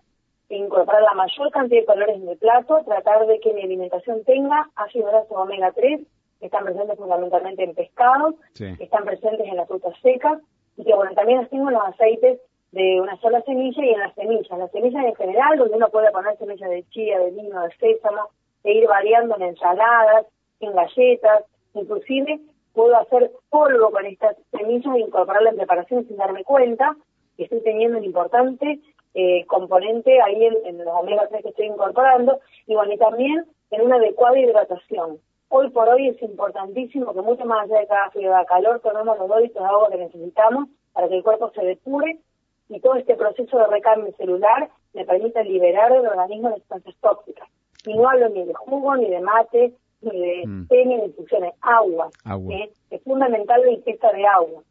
incorporar 0.50 1.01
la 1.01 1.13
mayor 1.13 1.51
cantidad 1.51 1.82
de 1.82 1.86
colores 1.86 2.15
en 2.15 2.30
el 2.30 2.38
plato, 2.38 2.82
tratar 2.86 3.25
de 3.27 3.39
que 3.39 3.54
mi 3.54 3.63
alimentación 3.63 4.24
tenga 4.24 4.70
ácidos 4.75 5.12
grasos 5.12 5.32
omega 5.32 5.72
3, 5.72 6.01
que 6.39 6.46
están 6.46 6.65
presentes 6.65 6.98
fundamentalmente 6.98 7.63
en 7.63 7.74
pescados, 7.74 8.36
que 8.56 8.75
están 8.80 9.06
presentes 9.06 9.48
en 9.48 9.58
las 9.58 9.68
frutas 9.68 9.94
secas, 10.01 10.39
y 10.77 10.84
que 10.84 10.94
bueno, 10.94 11.13
también 11.13 11.48
tengo 11.48 11.72
los 11.72 11.84
aceites 11.84 12.39
de 12.72 13.00
una 13.00 13.15
sola 13.22 13.42
semilla 13.44 13.84
y 13.84 13.89
en 13.89 14.00
las 14.00 14.13
semillas. 14.15 14.58
Las 14.58 14.72
semillas 14.72 15.06
en 15.06 15.15
general, 15.15 15.58
donde 15.58 15.77
uno 15.77 15.89
puede 15.89 16.12
poner 16.12 16.38
semillas 16.38 16.70
de 16.70 16.84
chía, 16.89 17.20
de 17.20 17.32
vino, 17.32 17.62
de 17.62 17.72
sésamo, 17.77 18.30
e 18.65 18.74
ir 18.74 18.88
variando 18.88 19.36
en 19.36 19.43
ensaladas, 19.43 20.25
en 20.60 20.74
galletas, 20.74 21.45
inclusive 21.74 22.39
puedo 22.74 22.95
hacer 22.98 23.31
polvo 23.50 23.91
con 23.91 24.05
estas 24.05 24.36
semillas 24.51 24.95
e 24.95 25.00
incorporarla 25.00 25.51
en 25.51 25.57
preparación 25.57 26.05
sin 26.07 26.17
darme 26.17 26.43
cuenta 26.43 26.95
que 27.38 27.43
estoy 27.43 27.62
teniendo 27.62 27.98
un 27.98 28.03
importante 28.03 28.79
eh, 29.13 29.45
componente 29.45 30.22
ahí 30.22 30.45
en, 30.45 30.77
los 30.77 30.93
omega 30.93 31.27
3 31.29 31.41
que 31.41 31.50
estoy 31.50 31.67
incorporando 31.67 32.39
y 32.67 32.75
bueno, 32.75 32.93
y 32.93 32.98
también 32.98 33.45
en 33.72 33.81
una 33.81 33.95
adecuada 33.95 34.38
hidratación. 34.38 35.19
Hoy 35.50 35.69
por 35.69 35.88
hoy 35.88 36.10
es 36.10 36.22
importantísimo 36.22 37.13
que 37.13 37.22
mucho 37.22 37.45
más 37.45 37.63
allá 37.63 37.79
de 37.79 37.88
cada 37.88 38.10
frío 38.10 38.36
de 38.36 38.45
calor 38.45 38.79
tomemos 38.81 39.17
los 39.17 39.27
dos 39.27 39.41
de 39.41 39.60
agua 39.60 39.89
que 39.89 39.98
necesitamos 39.98 40.67
para 40.91 41.07
que 41.07 41.17
el 41.17 41.24
cuerpo 41.24 41.51
se 41.53 41.63
depure 41.63 42.19
y 42.67 42.79
todo 42.79 42.95
este 42.95 43.15
proceso 43.15 43.57
de 43.57 43.67
recambio 43.67 44.12
celular 44.17 44.69
me 44.93 45.05
permita 45.05 45.43
liberar 45.43 45.91
el 45.91 46.07
organismo 46.07 46.50
de 46.50 46.55
sustancias 46.55 46.95
tóxicas. 47.00 47.48
Y 47.86 47.94
no 47.94 48.10
hablo 48.10 48.30
ni 48.30 48.44
de 48.46 48.54
jugo, 48.54 48.96
ni 48.96 49.10
de 49.10 49.22
mate, 49.22 49.74
ni 50.01 50.20
de 50.20 50.48
mm. 50.48 50.68
té, 50.68 50.86
ni 50.86 50.98
de 50.98 51.06
infusiones, 51.06 51.54
agua. 51.62 52.10
¿eh? 52.51 52.72
Es 52.89 53.04
fundamental 53.04 53.62
la 53.62 53.72
ingesta 53.72 54.12
de 54.12 54.25
agua, 54.25 54.62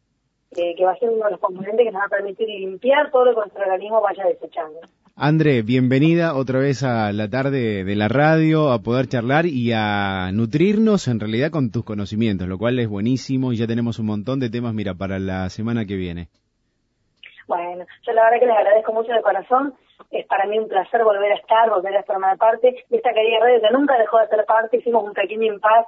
eh, 0.55 0.75
que 0.75 0.85
va 0.85 0.91
a 0.91 0.97
ser 0.97 1.09
uno 1.09 1.25
de 1.25 1.31
los 1.31 1.39
componentes 1.39 1.85
que 1.85 1.91
nos 1.91 2.01
va 2.01 2.05
a 2.05 2.09
permitir 2.09 2.47
limpiar 2.47 3.11
todo 3.11 3.25
lo 3.25 3.31
que 3.33 3.41
nuestro 3.41 3.63
organismo 3.63 4.01
vaya 4.01 4.25
desechando. 4.25 4.79
André, 5.17 5.61
bienvenida 5.61 6.35
otra 6.35 6.59
vez 6.59 6.83
a 6.83 7.13
la 7.13 7.29
tarde 7.29 7.85
de 7.85 7.95
la 7.95 8.09
radio, 8.09 8.71
a 8.71 8.79
poder 8.79 9.07
charlar 9.07 9.45
y 9.45 9.71
a 9.73 10.29
nutrirnos 10.33 11.07
en 11.07 11.21
realidad 11.21 11.51
con 11.51 11.71
tus 11.71 11.85
conocimientos, 11.85 12.49
lo 12.49 12.57
cual 12.57 12.79
es 12.79 12.89
buenísimo 12.89 13.53
y 13.53 13.55
ya 13.55 13.65
tenemos 13.65 13.97
un 13.97 14.07
montón 14.07 14.41
de 14.41 14.49
temas, 14.49 14.73
mira, 14.73 14.93
para 14.93 15.17
la 15.17 15.49
semana 15.49 15.85
que 15.85 15.95
viene. 15.95 16.27
Bueno, 17.47 17.85
yo 18.05 18.11
la 18.11 18.23
verdad 18.23 18.39
que 18.39 18.45
les 18.45 18.57
agradezco 18.57 18.91
mucho 18.91 19.13
de 19.13 19.21
corazón. 19.21 19.73
Es 20.11 20.25
para 20.27 20.45
mí 20.45 20.59
un 20.59 20.67
placer 20.67 21.03
volver 21.03 21.31
a 21.31 21.35
estar, 21.35 21.69
volver 21.69 21.95
a 21.97 22.03
formar 22.03 22.37
parte 22.37 22.83
de 22.89 22.97
esta 22.97 23.13
querida 23.13 23.39
radio 23.39 23.61
que 23.61 23.71
nunca 23.71 23.97
dejó 23.97 24.19
de 24.19 24.27
ser 24.27 24.45
parte. 24.45 24.77
Hicimos 24.77 25.03
un 25.03 25.13
pequeño 25.13 25.53
impas 25.53 25.85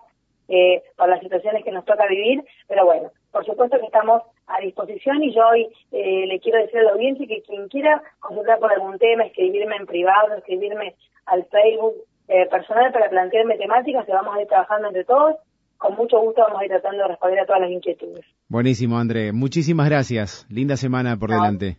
eh, 0.47 0.83
por 0.95 1.09
las 1.09 1.19
situaciones 1.19 1.63
que 1.63 1.71
nos 1.71 1.85
toca 1.85 2.07
vivir, 2.07 2.43
pero 2.67 2.85
bueno, 2.85 3.11
por 3.31 3.45
supuesto 3.45 3.79
que 3.79 3.85
estamos 3.85 4.23
a 4.47 4.61
disposición 4.61 5.21
y 5.23 5.33
yo 5.33 5.45
hoy 5.47 5.67
eh, 5.91 6.25
le 6.25 6.39
quiero 6.39 6.59
decir 6.59 6.79
a 6.79 6.83
la 6.83 6.91
audiencia 6.91 7.27
que 7.27 7.41
quien 7.41 7.67
quiera 7.67 8.01
consultar 8.19 8.59
por 8.59 8.71
algún 8.71 8.97
tema, 8.97 9.25
escribirme 9.25 9.75
en 9.75 9.85
privado, 9.85 10.35
escribirme 10.35 10.95
al 11.25 11.45
Facebook 11.45 11.95
eh, 12.29 12.45
personal 12.47 12.91
para 12.93 13.09
plantearme 13.09 13.57
temáticas 13.57 14.05
que 14.05 14.13
vamos 14.13 14.35
a 14.35 14.41
ir 14.41 14.47
trabajando 14.47 14.87
entre 14.87 15.03
todos 15.03 15.35
con 15.77 15.95
mucho 15.95 16.19
gusto 16.19 16.41
vamos 16.41 16.61
a 16.61 16.65
ir 16.65 16.71
tratando 16.71 17.03
de 17.03 17.07
responder 17.09 17.39
a 17.39 17.45
todas 17.45 17.61
las 17.61 17.71
inquietudes. 17.71 18.25
Buenísimo, 18.47 18.97
André. 18.97 19.31
Muchísimas 19.31 19.89
gracias. 19.89 20.45
Linda 20.49 20.75
semana 20.75 21.17
por 21.17 21.29
delante. 21.29 21.77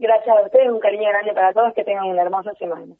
Gracias 0.00 0.34
a 0.34 0.46
ustedes, 0.46 0.70
un 0.70 0.80
cariño 0.80 1.10
grande 1.10 1.34
para 1.34 1.52
todos, 1.52 1.74
que 1.74 1.84
tengan 1.84 2.06
una 2.06 2.22
hermosa 2.22 2.54
semana. 2.58 2.94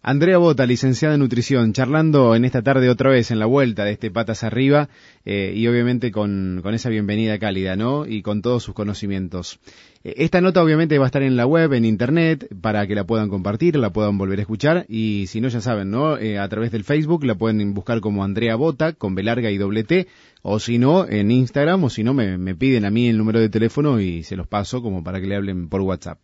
Andrea 0.00 0.38
Bota, 0.38 0.64
licenciada 0.64 1.14
en 1.14 1.20
nutrición, 1.20 1.74
charlando 1.74 2.34
en 2.34 2.46
esta 2.46 2.62
tarde 2.62 2.88
otra 2.88 3.10
vez 3.10 3.30
en 3.30 3.38
la 3.38 3.44
vuelta 3.44 3.84
de 3.84 3.90
este 3.90 4.10
Patas 4.10 4.42
Arriba 4.42 4.88
eh, 5.26 5.52
y 5.54 5.68
obviamente 5.68 6.10
con, 6.10 6.62
esa 6.72 6.88
bienvenida 6.88 7.38
cálida, 7.38 7.76
¿no? 7.76 8.06
Y 8.06 8.22
con 8.22 8.40
todos 8.40 8.62
sus 8.62 8.72
conocimientos. 8.72 9.60
Eh, 10.02 10.14
esta 10.16 10.40
nota 10.40 10.62
obviamente 10.62 10.96
va 10.96 11.04
a 11.04 11.08
estar 11.08 11.22
en 11.22 11.36
la 11.36 11.44
web, 11.44 11.74
en 11.74 11.84
internet, 11.84 12.48
para 12.62 12.86
que 12.86 12.94
la 12.94 13.04
puedan 13.04 13.28
compartir, 13.28 13.76
la 13.76 13.90
puedan 13.90 14.16
volver 14.16 14.38
a 14.38 14.42
escuchar 14.42 14.86
y 14.88 15.26
si 15.26 15.42
no 15.42 15.48
ya 15.48 15.60
saben, 15.60 15.90
¿no? 15.90 16.16
Eh, 16.16 16.38
a 16.38 16.48
través 16.48 16.72
del 16.72 16.84
Facebook 16.84 17.22
la 17.24 17.34
pueden 17.34 17.74
buscar 17.74 18.00
como 18.00 18.24
Andrea 18.24 18.56
Bota 18.56 18.94
con 18.94 19.14
B 19.14 19.22
y 19.52 19.58
doble 19.58 19.84
T 19.84 20.06
o 20.40 20.58
si 20.58 20.78
no 20.78 21.06
en 21.06 21.30
Instagram 21.30 21.84
o 21.84 21.90
si 21.90 22.02
no 22.02 22.14
me, 22.14 22.38
me 22.38 22.54
piden 22.54 22.86
a 22.86 22.90
mí 22.90 23.10
el 23.10 23.18
número 23.18 23.40
de 23.40 23.50
teléfono 23.50 24.00
y 24.00 24.22
se 24.22 24.36
los 24.36 24.46
paso 24.46 24.80
como 24.80 25.04
para 25.04 25.20
que 25.20 25.26
le 25.26 25.36
hablen 25.36 25.68
por 25.68 25.82
WhatsApp. 25.82 26.18